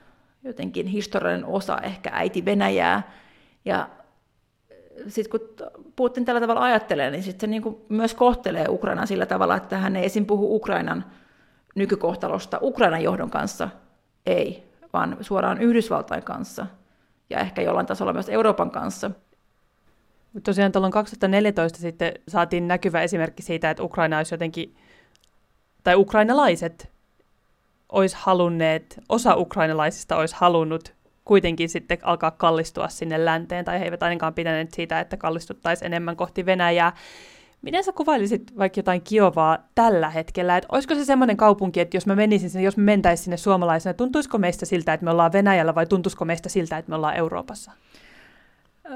jotenkin 0.45 0.87
historiallinen 0.87 1.47
osa 1.47 1.79
ehkä 1.79 2.11
äiti 2.13 2.45
Venäjää. 2.45 3.13
Ja 3.65 3.89
sitten 5.09 5.41
kun 5.41 5.69
Putin 5.97 6.25
tällä 6.25 6.41
tavalla 6.41 6.63
ajattelee, 6.63 7.11
niin 7.11 7.23
sitten 7.23 7.41
se 7.41 7.47
niin 7.47 7.63
kuin 7.63 7.77
myös 7.89 8.15
kohtelee 8.15 8.67
Ukrainaa 8.69 9.07
sillä 9.07 9.27
tavalla, 9.27 9.57
että 9.57 9.79
hän 9.79 9.97
ei 9.97 10.05
esim. 10.05 10.27
puhu 10.27 10.57
Ukrainan 10.57 11.05
nykykohtalosta 11.75 12.59
Ukrainan 12.63 13.03
johdon 13.03 13.31
kanssa, 13.31 13.69
ei, 14.27 14.73
vaan 14.93 15.17
suoraan 15.21 15.63
Yhdysvaltain 15.63 16.23
kanssa 16.23 16.67
ja 17.31 17.39
ehkä 17.39 17.63
jollain 17.63 17.87
tasolla 17.87 18.13
myös 18.13 18.29
Euroopan 18.29 18.71
kanssa. 18.71 19.11
Tosiaan 20.45 20.73
tuolloin 20.73 20.93
2014 20.93 21.79
sitten 21.79 22.13
saatiin 22.29 22.69
näkyvä 22.69 23.03
esimerkki 23.03 23.43
siitä, 23.43 23.71
että 23.71 23.83
Ukraina 23.83 24.19
olisi 24.19 24.35
jotenkin, 24.35 24.77
tai 25.85 25.95
ukrainalaiset 25.95 26.93
olisi 27.89 28.17
halunneet, 28.19 29.01
osa 29.09 29.37
ukrainalaisista 29.37 30.17
olisi 30.17 30.35
halunnut 30.39 30.95
kuitenkin 31.25 31.69
sitten 31.69 31.99
alkaa 32.03 32.31
kallistua 32.31 32.89
sinne 32.89 33.25
länteen, 33.25 33.65
tai 33.65 33.81
he 33.81 33.85
eivät 33.85 34.03
ainakaan 34.03 34.35
pitäneet 34.35 34.75
siitä, 34.75 35.01
että 35.01 35.17
kallistuttaisiin 35.17 35.87
enemmän 35.87 36.17
kohti 36.17 36.47
Venäjää. 36.47 36.93
Miten 37.63 37.85
sä 37.85 37.93
kuvailisit 37.93 38.59
vaikka 38.59 38.79
jotain 38.79 39.03
Kiovaa 39.03 39.59
tällä 39.75 40.11
hetkellä? 40.11 40.57
Että 40.57 40.69
olisiko 40.73 40.95
se 40.95 41.05
semmoinen 41.05 41.37
kaupunki, 41.37 41.81
että 41.81 41.97
jos 41.97 42.07
mä 42.07 42.17
menisin 42.17 42.51
sinne, 42.51 42.65
jos 42.65 42.77
me 42.77 42.83
mentäisiin 42.83 43.25
sinne 43.25 43.37
suomalaisena, 43.37 43.95
tuntuisiko 43.95 44.39
meistä 44.39 44.67
siltä, 44.67 44.93
että 44.93 45.05
me 45.05 45.11
ollaan 45.11 45.33
Venäjällä 45.33 45.75
vai 45.75 45.87
tuntuisiko 45.87 46.25
meistä 46.25 46.49
siltä, 46.49 46.79
että 46.79 46.91
me 46.91 46.97
ollaan 46.97 47.17
Euroopassa? 47.17 47.73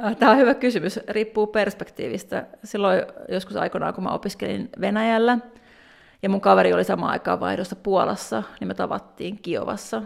Äh, 0.05 0.17
Tämä 0.17 0.33
on 0.33 0.39
hyvä 0.39 0.55
kysymys, 0.55 1.01
riippuu 1.09 1.47
perspektiivistä. 1.47 2.47
Silloin 2.65 3.03
joskus 3.29 3.57
aikoinaan, 3.57 3.95
kun 3.95 4.05
mä 4.05 4.11
opiskelin 4.11 4.69
Venäjällä, 4.81 5.39
ja 6.23 6.29
mun 6.29 6.41
kaveri 6.41 6.73
oli 6.73 6.85
samaan 6.85 7.13
aikaan 7.13 7.41
vaihdossa 7.41 7.77
Puolassa, 7.77 8.43
niin 8.61 8.69
me 8.69 8.75
tavattiin 8.75 9.39
Kiovassa. 9.43 10.03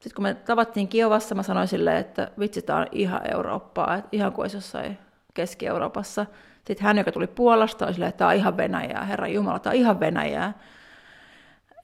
Sitten 0.00 0.14
kun 0.16 0.22
me 0.22 0.34
tavattiin 0.34 0.88
Kiovassa, 0.88 1.34
mä 1.34 1.42
sanoin 1.42 1.68
silleen, 1.68 1.96
että 1.96 2.30
vitsi, 2.38 2.62
tämä 2.62 2.78
on 2.78 2.86
ihan 2.92 3.20
Eurooppaa, 3.32 3.96
että 3.96 4.08
ihan 4.12 4.32
kuin 4.32 4.44
olisi 4.44 4.56
jossain 4.56 4.98
Keski-Euroopassa. 5.34 6.26
Sitten 6.64 6.86
hän, 6.86 6.98
joka 6.98 7.12
tuli 7.12 7.26
Puolasta, 7.26 7.84
oli 7.84 7.92
silleen, 7.92 8.08
että 8.08 8.18
tämä 8.18 8.30
on 8.30 8.36
ihan 8.36 8.56
Venäjää, 8.56 9.04
Herra 9.04 9.28
Jumala, 9.28 9.58
tämä 9.58 9.70
on 9.70 9.76
ihan 9.76 10.00
Venäjää. 10.00 10.58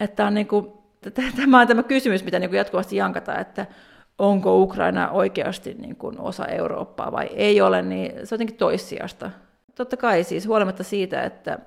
Että 0.00 0.26
on 0.26 0.35
niin 0.35 0.46
kuin, 0.46 0.72
tämä 1.37 1.61
on 1.61 1.66
tämä 1.66 1.83
kysymys, 1.83 2.24
mitä 2.24 2.38
niin 2.38 2.50
kuin 2.50 2.59
jatkuvasti 2.59 2.96
jankataan, 2.96 3.40
että 3.40 3.66
onko 4.18 4.62
Ukraina 4.62 5.11
oikeasti 5.11 5.74
niin 5.74 5.96
kuin 5.96 6.20
osa 6.20 6.46
Eurooppaa 6.46 7.12
vai 7.12 7.26
ei 7.26 7.61
ole, 7.61 7.83
niin 7.83 8.12
se 8.12 8.35
on 8.35 8.37
jotenkin 8.37 8.57
toissijasta. 8.57 9.31
Totta 9.74 9.96
kai 9.96 10.24
siis 10.24 10.46
huolimatta 10.46 10.85
siitä, 10.85 11.22
että 11.22 11.59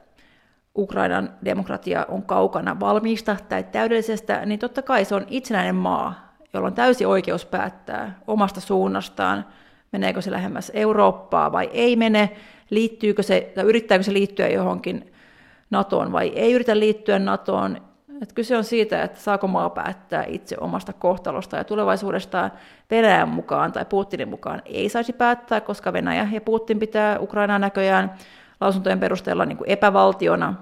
Ukrainan 0.77 1.33
demokratia 1.45 2.05
on 2.09 2.23
kaukana 2.23 2.79
valmiista 2.79 3.37
tai 3.49 3.63
täydellisestä, 3.63 4.45
niin 4.45 4.59
totta 4.59 4.81
kai 4.81 5.05
se 5.05 5.15
on 5.15 5.25
itsenäinen 5.29 5.75
maa, 5.75 6.28
jolla 6.53 6.67
on 6.67 6.73
täysi 6.73 7.05
oikeus 7.05 7.45
päättää 7.45 8.19
omasta 8.27 8.61
suunnastaan, 8.61 9.45
meneekö 9.91 10.21
se 10.21 10.31
lähemmäs 10.31 10.71
Eurooppaa 10.73 11.51
vai 11.51 11.69
ei 11.73 11.95
mene, 11.95 12.29
liittyykö 12.69 13.23
se, 13.23 13.51
tai 13.55 13.63
yrittääkö 13.63 14.03
se 14.03 14.13
liittyä 14.13 14.47
johonkin 14.47 15.13
NATOon 15.69 16.11
vai 16.11 16.29
ei 16.35 16.53
yritä 16.53 16.79
liittyä 16.79 17.19
NATOon. 17.19 17.89
Että 18.21 18.35
kyse 18.35 18.57
on 18.57 18.63
siitä, 18.63 19.03
että 19.03 19.19
saako 19.19 19.47
maa 19.47 19.69
päättää 19.69 20.23
itse 20.27 20.55
omasta 20.59 20.93
kohtalosta 20.93 21.57
ja 21.57 21.63
tulevaisuudesta 21.63 22.49
Venäjän 22.91 23.29
mukaan 23.29 23.71
tai 23.71 23.85
Putinin 23.85 24.29
mukaan 24.29 24.61
ei 24.65 24.89
saisi 24.89 25.13
päättää, 25.13 25.61
koska 25.61 25.93
Venäjä 25.93 26.27
ja 26.31 26.41
Putin 26.41 26.79
pitää 26.79 27.19
Ukrainaa 27.19 27.59
näköjään 27.59 28.13
lausuntojen 28.61 28.99
perusteella 28.99 29.45
niin 29.45 29.57
kuin 29.57 29.69
epävaltiona, 29.69 30.53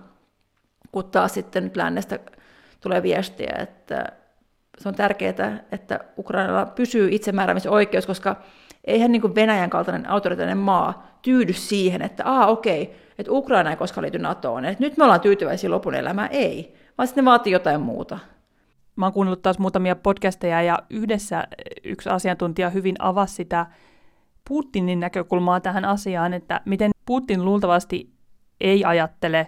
kun 0.91 1.05
taas 1.05 1.33
sitten 1.33 1.63
nyt 1.63 1.77
lännestä 1.77 2.19
tulee 2.81 3.03
viestiä, 3.03 3.55
että 3.59 4.05
se 4.77 4.89
on 4.89 4.95
tärkeää, 4.95 5.63
että 5.71 5.99
Ukrainalla 6.17 6.65
pysyy 6.65 7.09
itsemääräämisoikeus, 7.11 8.07
koska 8.07 8.35
eihän 8.83 9.11
niin 9.11 9.35
Venäjän 9.35 9.69
kaltainen 9.69 10.09
autoritaarinen 10.09 10.57
maa 10.57 11.17
tyydy 11.21 11.53
siihen, 11.53 12.01
että 12.01 12.23
aa 12.25 12.47
okei, 12.47 12.95
että 13.17 13.31
Ukraina 13.31 13.69
ei 13.69 13.77
koskaan 13.77 14.03
liity 14.03 14.19
NATOon, 14.19 14.65
että 14.65 14.83
nyt 14.83 14.97
me 14.97 15.03
ollaan 15.03 15.21
tyytyväisiä 15.21 15.69
lopun 15.69 15.95
elämään, 15.95 16.29
ei, 16.31 16.75
vaan 16.97 17.07
sitten 17.07 17.23
ne 17.23 17.29
vaatii 17.29 17.53
jotain 17.53 17.81
muuta. 17.81 18.19
Mä 18.95 19.05
oon 19.05 19.13
kuunnellut 19.13 19.41
taas 19.41 19.59
muutamia 19.59 19.95
podcasteja 19.95 20.61
ja 20.61 20.79
yhdessä 20.89 21.47
yksi 21.83 22.09
asiantuntija 22.09 22.69
hyvin 22.69 22.95
avasi 22.99 23.35
sitä 23.35 23.65
Putinin 24.47 24.99
näkökulmaa 24.99 25.59
tähän 25.59 25.85
asiaan, 25.85 26.33
että 26.33 26.61
miten 26.65 26.91
Putin 27.05 27.45
luultavasti 27.45 28.13
ei 28.61 28.85
ajattele, 28.85 29.47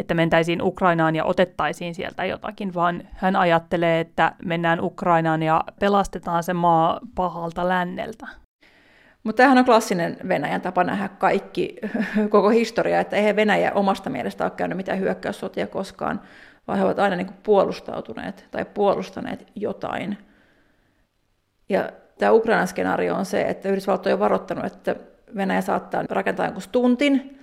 että 0.00 0.14
mentäisiin 0.14 0.62
Ukrainaan 0.62 1.16
ja 1.16 1.24
otettaisiin 1.24 1.94
sieltä 1.94 2.24
jotakin, 2.24 2.74
vaan 2.74 3.02
hän 3.12 3.36
ajattelee, 3.36 4.00
että 4.00 4.32
mennään 4.44 4.80
Ukrainaan 4.80 5.42
ja 5.42 5.64
pelastetaan 5.80 6.42
se 6.42 6.52
maa 6.52 7.00
pahalta 7.14 7.68
länneltä. 7.68 8.26
Mutta 9.24 9.36
tämähän 9.36 9.58
on 9.58 9.64
klassinen 9.64 10.16
Venäjän 10.28 10.60
tapa 10.60 10.84
nähdä 10.84 11.08
kaikki, 11.08 11.76
koko 12.30 12.48
historia, 12.48 13.00
että 13.00 13.16
eihän 13.16 13.36
Venäjä 13.36 13.72
omasta 13.72 14.10
mielestä 14.10 14.44
ole 14.44 14.50
käynyt 14.50 14.76
mitään 14.76 14.98
hyökkäyssotia 14.98 15.66
koskaan, 15.66 16.20
vaan 16.68 16.78
he 16.78 16.84
ovat 16.84 16.98
aina 16.98 17.16
niin 17.16 17.26
kuin 17.26 17.38
puolustautuneet 17.42 18.48
tai 18.50 18.64
puolustaneet 18.64 19.46
jotain. 19.54 20.18
Ja 21.68 21.90
tämä 22.18 22.32
Ukrainan 22.32 22.68
skenaario 22.68 23.14
on 23.14 23.24
se, 23.24 23.42
että 23.42 23.68
Yhdysvallat 23.68 24.06
on 24.06 24.12
jo 24.12 24.18
varoittanut, 24.18 24.64
että 24.64 24.96
Venäjä 25.36 25.60
saattaa 25.60 26.04
rakentaa 26.10 26.46
jonkun 26.46 26.62
stuntin, 26.62 27.39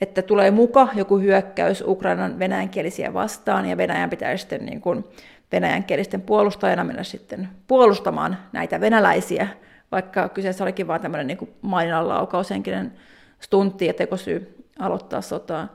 että 0.00 0.22
tulee 0.22 0.50
muka 0.50 0.88
joku 0.94 1.18
hyökkäys 1.18 1.84
Ukrainan 1.86 2.38
venäjänkielisiä 2.38 3.14
vastaan, 3.14 3.66
ja 3.66 3.76
Venäjän 3.76 4.10
pitäisi 4.10 4.42
sitten 4.42 4.66
niin 4.66 4.80
kuin 4.80 5.04
venäjänkielisten 5.52 6.20
puolustajana 6.20 6.84
mennä 6.84 7.02
sitten 7.02 7.48
puolustamaan 7.66 8.36
näitä 8.52 8.80
venäläisiä, 8.80 9.48
vaikka 9.92 10.28
kyseessä 10.28 10.64
olikin 10.64 10.86
vain 10.86 11.00
tämmöinen 11.00 11.26
niin 11.26 11.38
kuin 11.38 11.50
maininnanlaukaushenkinen 11.62 12.92
stuntti 13.40 13.86
ja 13.86 13.94
tekosyy 13.94 14.64
aloittaa 14.78 15.20
sotaa. 15.20 15.68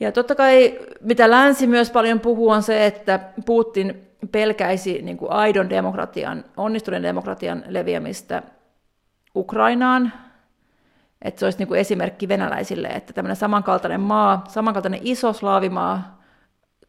Ja 0.00 0.12
totta 0.12 0.34
kai, 0.34 0.78
mitä 1.00 1.30
länsi 1.30 1.66
myös 1.66 1.90
paljon 1.90 2.20
puhuu, 2.20 2.50
on 2.50 2.62
se, 2.62 2.86
että 2.86 3.20
Putin 3.46 4.06
pelkäisi 4.32 5.02
niin 5.02 5.16
kuin 5.16 5.30
aidon 5.30 5.70
demokratian, 5.70 6.44
onnistuneen 6.56 7.02
demokratian 7.02 7.64
leviämistä 7.68 8.42
Ukrainaan, 9.34 10.12
että 11.22 11.38
se 11.38 11.46
olisi 11.46 11.58
niin 11.58 11.68
kuin 11.68 11.80
esimerkki 11.80 12.28
venäläisille, 12.28 12.88
että 12.88 13.12
tämmöinen 13.12 13.36
samankaltainen 13.36 14.00
maa, 14.00 14.44
samankaltainen 14.48 15.00
iso 15.02 15.32
slaavimaa 15.32 16.20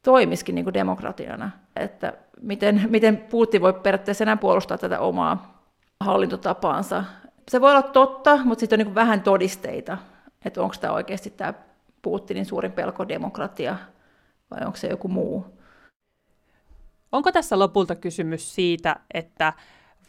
toimisikin 0.03 0.55
niin 0.55 0.65
kuin 0.65 0.73
demokratiana. 0.73 1.51
Että 1.75 2.13
miten, 2.41 2.81
miten 2.89 3.17
Putin 3.17 3.61
voi 3.61 3.73
periaatteessa 3.73 4.23
enää 4.23 4.37
puolustaa 4.37 4.77
tätä 4.77 4.99
omaa 4.99 5.63
hallintotapaansa. 5.99 7.03
Se 7.49 7.61
voi 7.61 7.71
olla 7.71 7.81
totta, 7.81 8.39
mutta 8.43 8.59
sitten 8.59 8.79
on 8.81 8.85
niin 8.85 8.95
vähän 8.95 9.21
todisteita, 9.21 9.97
että 10.45 10.61
onko 10.61 10.75
tämä 10.81 10.93
oikeasti 10.93 11.29
tämä 11.29 11.53
Putinin 12.01 12.45
suurin 12.45 12.71
pelko 12.71 13.07
demokratia 13.07 13.77
vai 14.51 14.65
onko 14.65 14.77
se 14.77 14.87
joku 14.87 15.07
muu. 15.07 15.45
Onko 17.11 17.31
tässä 17.31 17.59
lopulta 17.59 17.95
kysymys 17.95 18.55
siitä, 18.55 18.95
että 19.13 19.53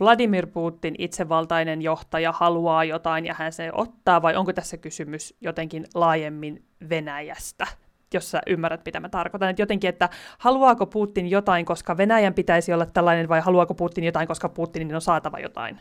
Vladimir 0.00 0.46
Putin, 0.46 0.94
itsevaltainen 0.98 1.83
johtaja, 1.83 2.33
haluaa 2.33 2.85
jotain 2.85 3.26
ja 3.26 3.35
hän 3.38 3.52
se 3.52 3.70
ottaa, 3.72 4.22
vai 4.22 4.37
onko 4.37 4.52
tässä 4.52 4.76
kysymys 4.76 5.35
jotenkin 5.40 5.87
laajemmin 5.94 6.64
Venäjästä? 6.88 7.66
jos 8.14 8.31
sä 8.31 8.40
ymmärrät, 8.46 8.81
mitä 8.85 9.00
mä 9.00 9.09
tarkoitan. 9.09 9.50
Että 9.50 9.62
jotenkin, 9.62 9.88
että 9.88 10.09
haluaako 10.38 10.87
Putin 10.87 11.31
jotain, 11.31 11.64
koska 11.64 11.96
Venäjän 11.96 12.35
pitäisi 12.35 12.72
olla 12.72 12.87
tällainen, 12.87 13.28
vai 13.28 13.40
haluaako 13.40 13.74
Putin 13.74 14.05
jotain, 14.05 14.28
koska 14.28 14.48
Putinin 14.48 14.94
on 14.94 15.00
saatava 15.00 15.38
jotain? 15.38 15.81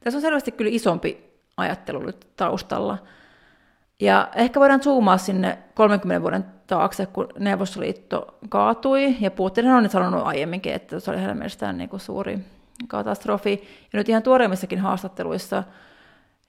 Tässä 0.00 0.18
on 0.18 0.22
selvästi 0.22 0.52
kyllä 0.52 0.70
isompi 0.74 1.30
ajattelu 1.56 1.98
nyt 1.98 2.26
taustalla. 2.36 2.98
Ja 4.00 4.28
ehkä 4.34 4.60
voidaan 4.60 4.82
zoomaa 4.82 5.18
sinne 5.18 5.58
30 5.74 6.22
vuoden 6.22 6.44
taakse, 6.66 7.06
kun 7.06 7.28
Neuvostoliitto 7.38 8.38
kaatui, 8.48 9.16
ja 9.20 9.30
Putin 9.30 9.66
on 9.66 9.82
nyt 9.82 9.92
sanonut 9.92 10.26
aiemminkin, 10.26 10.72
että 10.72 11.00
se 11.00 11.10
oli 11.10 11.20
hänen 11.20 11.36
mielestään 11.36 11.78
niin 11.78 11.88
kuin 11.88 12.00
suuri 12.00 12.38
katastrofi. 12.88 13.64
Ja 13.92 13.98
nyt 13.98 14.08
ihan 14.08 14.22
tuoreimmissakin 14.22 14.78
haastatteluissa 14.78 15.62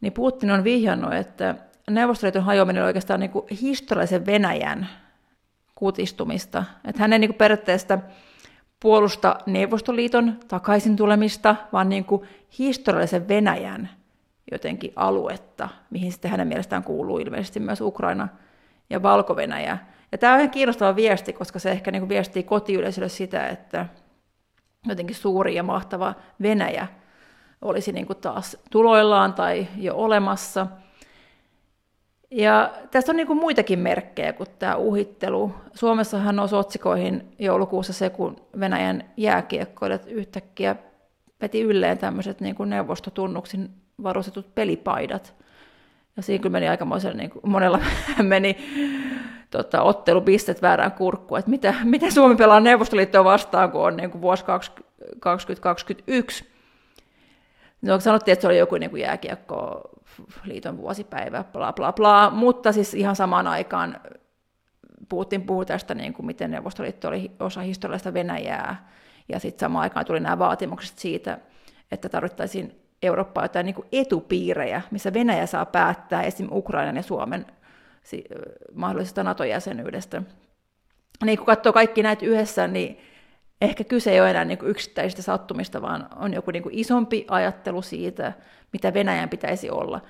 niin 0.01 0.13
Putin 0.13 0.51
on 0.51 0.63
vihjannut, 0.63 1.13
että 1.13 1.55
Neuvostoliiton 1.89 2.43
hajoaminen 2.43 2.83
on 2.83 2.88
oikeastaan 2.88 3.19
niin 3.19 3.29
kuin 3.29 3.45
historiallisen 3.61 4.25
Venäjän 4.25 4.89
kutistumista. 5.75 6.63
Että 6.85 7.01
hän 7.01 7.13
ei 7.13 7.19
niin 7.19 7.29
kuin 7.29 7.38
periaatteessa 7.38 7.99
puolusta 8.79 9.35
Neuvostoliiton 9.45 10.39
takaisin 10.47 10.95
tulemista, 10.95 11.55
vaan 11.73 11.89
niin 11.89 12.05
kuin 12.05 12.21
historiallisen 12.59 13.27
Venäjän 13.27 13.89
jotenkin 14.51 14.93
aluetta, 14.95 15.69
mihin 15.89 16.11
sitten 16.11 16.31
hänen 16.31 16.47
mielestään 16.47 16.83
kuuluu 16.83 17.19
ilmeisesti 17.19 17.59
myös 17.59 17.81
Ukraina 17.81 18.27
ja 18.89 19.03
Valko-Venäjä. 19.03 19.77
Ja 20.11 20.17
tämä 20.17 20.33
on 20.33 20.39
ihan 20.39 20.51
kiinnostava 20.51 20.95
viesti, 20.95 21.33
koska 21.33 21.59
se 21.59 21.71
ehkä 21.71 21.91
niin 21.91 22.01
kuin 22.01 22.09
viestii 22.09 22.43
kotiyleisölle 22.43 23.09
sitä, 23.09 23.47
että 23.47 23.85
jotenkin 24.89 25.15
suuri 25.15 25.56
ja 25.56 25.63
mahtava 25.63 26.13
Venäjä 26.41 26.88
olisi 27.62 27.91
niin 27.91 28.08
kuin 28.08 28.17
taas 28.17 28.58
tuloillaan 28.71 29.34
tai 29.34 29.67
jo 29.78 29.95
olemassa. 29.95 30.67
Ja 32.32 32.74
tässä 32.91 33.12
on 33.12 33.15
niin 33.15 33.28
kuin 33.28 33.39
muitakin 33.39 33.80
merkkejä 33.80 34.34
kuin 34.34 34.50
tämä 34.60 34.76
uhittelu. 34.76 35.56
Suomessahan 35.74 36.36
nousi 36.36 36.56
otsikoihin 36.56 37.36
joulukuussa 37.39 37.93
se, 37.93 38.10
kun 38.10 38.36
Venäjän 38.60 39.04
jääkiekkoilijat 39.17 40.06
yhtäkkiä 40.08 40.76
veti 41.41 41.62
ylleen 41.62 41.98
tämmöiset 41.98 42.41
niin 42.41 42.56
kuin 42.56 42.69
neuvostotunnuksin 42.69 43.69
varustetut 44.04 44.56
pelipaidat. 44.56 45.36
Ja 46.17 46.24
siinä 46.24 46.41
kyllä 46.41 46.54
meni 46.54 46.67
aikamoisen, 46.67 47.17
niin 47.17 47.30
kuin 47.30 47.50
monella 47.50 47.80
meni 48.24 48.58
tota, 49.57 49.81
ottelupistet 49.81 50.61
väärään 50.61 50.91
kurkkuun, 50.91 51.39
että 51.39 51.51
mitä, 51.51 51.73
mitä 51.93 52.11
Suomi 52.11 52.35
pelaa 52.35 52.59
Neuvostoliittoa 52.59 53.23
vastaan, 53.23 53.71
kun 53.71 53.81
on 53.81 53.97
niin 53.97 54.11
kuin 54.11 54.21
vuosi 54.21 54.45
2021. 54.45 56.55
No, 57.81 57.99
sanottiin, 57.99 58.33
että 58.33 58.41
se 58.41 58.47
oli 58.47 58.57
joku 58.57 58.75
niin 58.75 58.89
kuin 58.89 59.01
jääkiekkoliiton 59.01 60.77
vuosipäivä, 60.77 61.43
bla 61.43 61.73
bla 61.73 61.93
bla, 61.93 62.29
mutta 62.29 62.71
siis 62.71 62.93
ihan 62.93 63.15
samaan 63.15 63.47
aikaan 63.47 63.97
Putin 65.09 65.41
puhui 65.41 65.65
tästä, 65.65 65.95
niin 65.95 66.13
kuin 66.13 66.25
miten 66.25 66.51
Neuvostoliitto 66.51 67.07
oli 67.07 67.31
osa 67.39 67.61
historiallista 67.61 68.13
Venäjää, 68.13 68.89
Ja 69.29 69.39
sitten 69.39 69.59
samaan 69.59 69.83
aikaan 69.83 70.05
tuli 70.05 70.19
nämä 70.19 70.39
vaatimukset 70.39 70.97
siitä, 70.97 71.37
että 71.91 72.09
tarvittaisiin 72.09 72.81
Eurooppaa 73.01 73.43
jotain 73.43 73.65
niin 73.65 73.75
kuin 73.75 73.87
etupiirejä, 73.91 74.81
missä 74.91 75.13
Venäjä 75.13 75.45
saa 75.45 75.65
päättää 75.65 76.23
esim. 76.23 76.47
Ukrainan 76.51 76.95
ja 76.95 77.03
Suomen 77.03 77.45
mahdollisesta 78.73 79.23
NATO-jäsenyydestä. 79.23 80.21
Niin 81.25 81.37
kun 81.37 81.45
katsoo 81.45 81.73
kaikki 81.73 82.03
näitä 82.03 82.25
yhdessä, 82.25 82.67
niin 82.67 82.99
ehkä 83.61 83.83
kyse 83.83 84.11
ei 84.11 84.21
ole 84.21 84.29
enää 84.29 84.45
niin 84.45 84.59
yksittäisistä 84.63 85.21
sattumista, 85.21 85.81
vaan 85.81 86.07
on 86.15 86.33
joku 86.33 86.51
niin 86.51 86.63
isompi 86.71 87.25
ajattelu 87.29 87.81
siitä, 87.81 88.33
mitä 88.73 88.93
Venäjän 88.93 89.29
pitäisi 89.29 89.69
olla. 89.69 90.01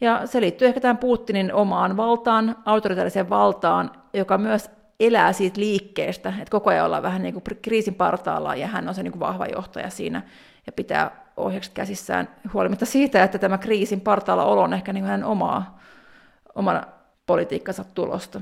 Ja 0.00 0.26
se 0.26 0.40
liittyy 0.40 0.68
ehkä 0.68 0.80
tähän 0.80 0.98
Putinin 0.98 1.54
omaan 1.54 1.96
valtaan, 1.96 2.56
autoritaariseen 2.64 3.30
valtaan, 3.30 3.90
joka 4.12 4.38
myös 4.38 4.70
elää 5.00 5.32
siitä 5.32 5.60
liikkeestä, 5.60 6.28
että 6.28 6.50
koko 6.50 6.70
ajan 6.70 6.86
ollaan 6.86 7.02
vähän 7.02 7.22
niin 7.22 7.34
kuin 7.34 7.44
kriisin 7.62 7.94
partaalla 7.94 8.54
ja 8.54 8.66
hän 8.66 8.88
on 8.88 8.94
se 8.94 9.02
niin 9.02 9.12
kuin 9.12 9.20
vahva 9.20 9.46
johtaja 9.46 9.90
siinä 9.90 10.22
ja 10.66 10.72
pitää 10.72 11.26
ohjakset 11.36 11.74
käsissään 11.74 12.28
huolimatta 12.54 12.86
siitä, 12.86 13.22
että 13.22 13.38
tämä 13.38 13.58
kriisin 13.58 14.00
partaalla 14.00 14.44
olo 14.44 14.62
on 14.62 14.72
ehkä 14.72 14.92
niin 14.92 15.04
hänen 15.04 15.24
omaa, 15.24 15.80
oman 16.54 16.86
politiikkansa 17.30 17.84
tulosta. 17.84 18.40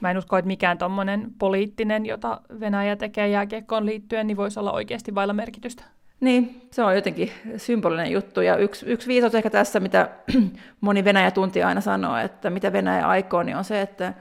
Mä 0.00 0.10
en 0.10 0.18
usko, 0.18 0.38
että 0.38 0.46
mikään 0.46 0.78
tuommoinen 0.78 1.32
poliittinen, 1.38 2.06
jota 2.06 2.40
Venäjä 2.60 2.96
tekee 2.96 3.28
jääkiekkoon 3.28 3.86
liittyen, 3.86 4.26
niin 4.26 4.36
voisi 4.36 4.60
olla 4.60 4.72
oikeasti 4.72 5.14
vailla 5.14 5.32
merkitystä. 5.32 5.84
Niin, 6.20 6.68
se 6.70 6.82
on 6.82 6.94
jotenkin 6.94 7.30
symbolinen 7.56 8.12
juttu. 8.12 8.40
Ja 8.40 8.56
yksi, 8.56 8.86
yksi 8.86 9.08
viisaus 9.08 9.34
ehkä 9.34 9.50
tässä, 9.50 9.80
mitä 9.80 10.08
moni 10.80 11.04
Venäjä-tuntija 11.04 11.68
aina 11.68 11.80
sanoo, 11.80 12.16
että 12.16 12.50
mitä 12.50 12.72
Venäjä 12.72 13.08
aikoo, 13.08 13.42
niin 13.42 13.56
on 13.56 13.64
se, 13.64 13.80
että 13.80 14.14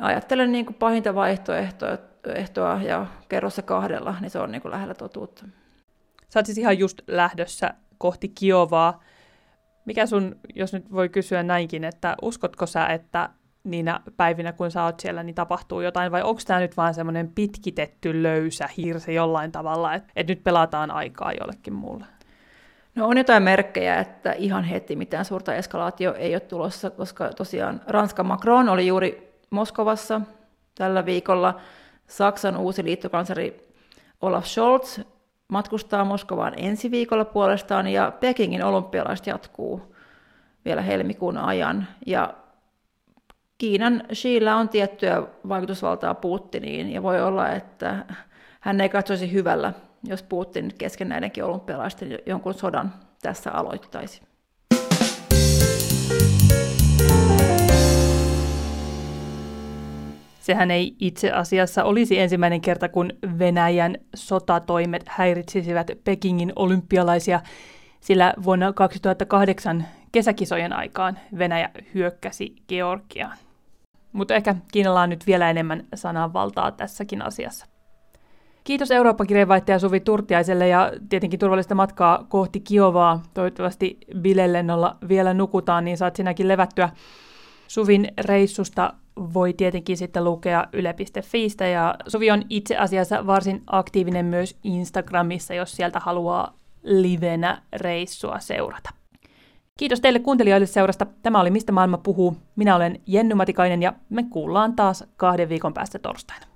ajattelen 0.00 0.52
niin 0.52 0.66
kuin 0.66 0.74
pahinta 0.74 1.14
vaihtoehtoa 1.14 2.80
ja 2.82 3.06
kerro 3.28 3.50
se 3.50 3.62
kahdella, 3.62 4.14
niin 4.20 4.30
se 4.30 4.38
on 4.38 4.52
niin 4.52 4.62
kuin 4.62 4.72
lähellä 4.72 4.94
totuutta. 4.94 5.44
Sä 6.28 6.38
oot 6.38 6.46
siis 6.46 6.58
ihan 6.58 6.78
just 6.78 7.00
lähdössä 7.06 7.74
kohti 7.98 8.28
Kiovaa. 8.28 9.02
Mikä 9.88 10.06
sun, 10.06 10.36
jos 10.54 10.72
nyt 10.72 10.92
voi 10.92 11.08
kysyä 11.08 11.42
näinkin, 11.42 11.84
että 11.84 12.16
uskotko 12.22 12.66
sä, 12.66 12.86
että 12.86 13.28
niinä 13.64 14.00
päivinä, 14.16 14.52
kun 14.52 14.70
sä 14.70 14.84
oot 14.84 15.00
siellä, 15.00 15.22
niin 15.22 15.34
tapahtuu 15.34 15.80
jotain, 15.80 16.12
vai 16.12 16.22
onko 16.22 16.40
tämä 16.46 16.60
nyt 16.60 16.76
vaan 16.76 16.94
semmoinen 16.94 17.32
pitkitetty 17.34 18.22
löysä 18.22 18.68
hirsi 18.76 19.14
jollain 19.14 19.52
tavalla, 19.52 19.94
että 19.94 20.12
et 20.16 20.26
nyt 20.26 20.44
pelataan 20.44 20.90
aikaa 20.90 21.32
jollekin 21.32 21.72
muulle? 21.72 22.04
No 22.94 23.08
on 23.08 23.18
jotain 23.18 23.42
merkkejä, 23.42 24.00
että 24.00 24.32
ihan 24.32 24.64
heti 24.64 24.96
mitään 24.96 25.24
suurta 25.24 25.54
eskalaatio 25.54 26.14
ei 26.14 26.34
ole 26.34 26.40
tulossa, 26.40 26.90
koska 26.90 27.32
tosiaan 27.32 27.80
Ranskan 27.86 28.26
Macron 28.26 28.68
oli 28.68 28.86
juuri 28.86 29.40
Moskovassa 29.50 30.20
tällä 30.74 31.04
viikolla. 31.04 31.60
Saksan 32.06 32.56
uusi 32.56 32.84
liittokansleri 32.84 33.74
Olaf 34.20 34.44
Scholz 34.44 35.00
matkustaa 35.48 36.04
Moskovaan 36.04 36.54
ensi 36.56 36.90
viikolla 36.90 37.24
puolestaan 37.24 37.88
ja 37.88 38.12
Pekingin 38.20 38.64
olympialaiset 38.64 39.26
jatkuu 39.26 39.94
vielä 40.64 40.82
helmikuun 40.82 41.38
ajan. 41.38 41.86
Ja 42.06 42.34
Kiinan 43.58 44.02
Xiillä 44.12 44.56
on 44.56 44.68
tiettyä 44.68 45.22
vaikutusvaltaa 45.48 46.14
Putiniin 46.14 46.92
ja 46.92 47.02
voi 47.02 47.22
olla, 47.22 47.48
että 47.48 48.06
hän 48.60 48.80
ei 48.80 48.88
katsoisi 48.88 49.32
hyvällä, 49.32 49.72
jos 50.04 50.22
Putin 50.22 50.72
kesken 50.78 51.08
näidenkin 51.08 51.44
olympialaisten 51.44 52.18
jonkun 52.26 52.54
sodan 52.54 52.94
tässä 53.22 53.52
aloittaisi. 53.52 54.22
Sehän 60.48 60.70
ei 60.70 60.96
itse 61.00 61.30
asiassa 61.30 61.84
olisi 61.84 62.18
ensimmäinen 62.18 62.60
kerta, 62.60 62.88
kun 62.88 63.12
Venäjän 63.38 63.96
sotatoimet 64.14 65.02
häiritsisivät 65.08 65.90
Pekingin 66.04 66.52
olympialaisia, 66.56 67.40
sillä 68.00 68.34
vuonna 68.44 68.72
2008 68.72 69.86
kesäkisojen 70.12 70.72
aikaan 70.72 71.18
Venäjä 71.38 71.70
hyökkäsi 71.94 72.56
Georgiaan. 72.68 73.36
Mutta 74.12 74.34
ehkä 74.34 74.54
Kiinalla 74.72 75.02
on 75.02 75.10
nyt 75.10 75.26
vielä 75.26 75.50
enemmän 75.50 75.84
sananvaltaa 75.94 76.72
tässäkin 76.72 77.22
asiassa. 77.22 77.66
Kiitos 78.64 78.90
Eurooppa-kirjeenvaihtaja 78.90 79.78
Suvi 79.78 80.00
Turtiaiselle 80.00 80.68
ja 80.68 80.92
tietenkin 81.08 81.40
turvallista 81.40 81.74
matkaa 81.74 82.26
kohti 82.28 82.60
Kiovaa. 82.60 83.22
Toivottavasti 83.34 83.98
bilelennolla 84.20 84.96
vielä 85.08 85.34
nukutaan, 85.34 85.84
niin 85.84 85.96
saat 85.96 86.16
sinäkin 86.16 86.48
levättyä. 86.48 86.88
Suvin 87.68 88.08
reissusta 88.20 88.94
voi 89.16 89.52
tietenkin 89.52 89.96
sitten 89.96 90.24
lukea 90.24 90.66
yle.fiistä 90.72 91.66
ja 91.66 91.94
Suvi 92.08 92.30
on 92.30 92.42
itse 92.50 92.76
asiassa 92.76 93.26
varsin 93.26 93.62
aktiivinen 93.66 94.26
myös 94.26 94.56
Instagramissa, 94.64 95.54
jos 95.54 95.72
sieltä 95.72 96.00
haluaa 96.00 96.58
livenä 96.82 97.62
reissua 97.72 98.38
seurata. 98.38 98.90
Kiitos 99.78 100.00
teille 100.00 100.18
kuuntelijoille 100.18 100.66
seurasta. 100.66 101.06
Tämä 101.22 101.40
oli 101.40 101.50
Mistä 101.50 101.72
maailma 101.72 101.98
puhuu. 101.98 102.36
Minä 102.56 102.76
olen 102.76 103.00
Jenny 103.06 103.34
Matikainen 103.34 103.82
ja 103.82 103.92
me 104.10 104.22
kuullaan 104.30 104.76
taas 104.76 105.04
kahden 105.16 105.48
viikon 105.48 105.74
päästä 105.74 105.98
torstaina. 105.98 106.46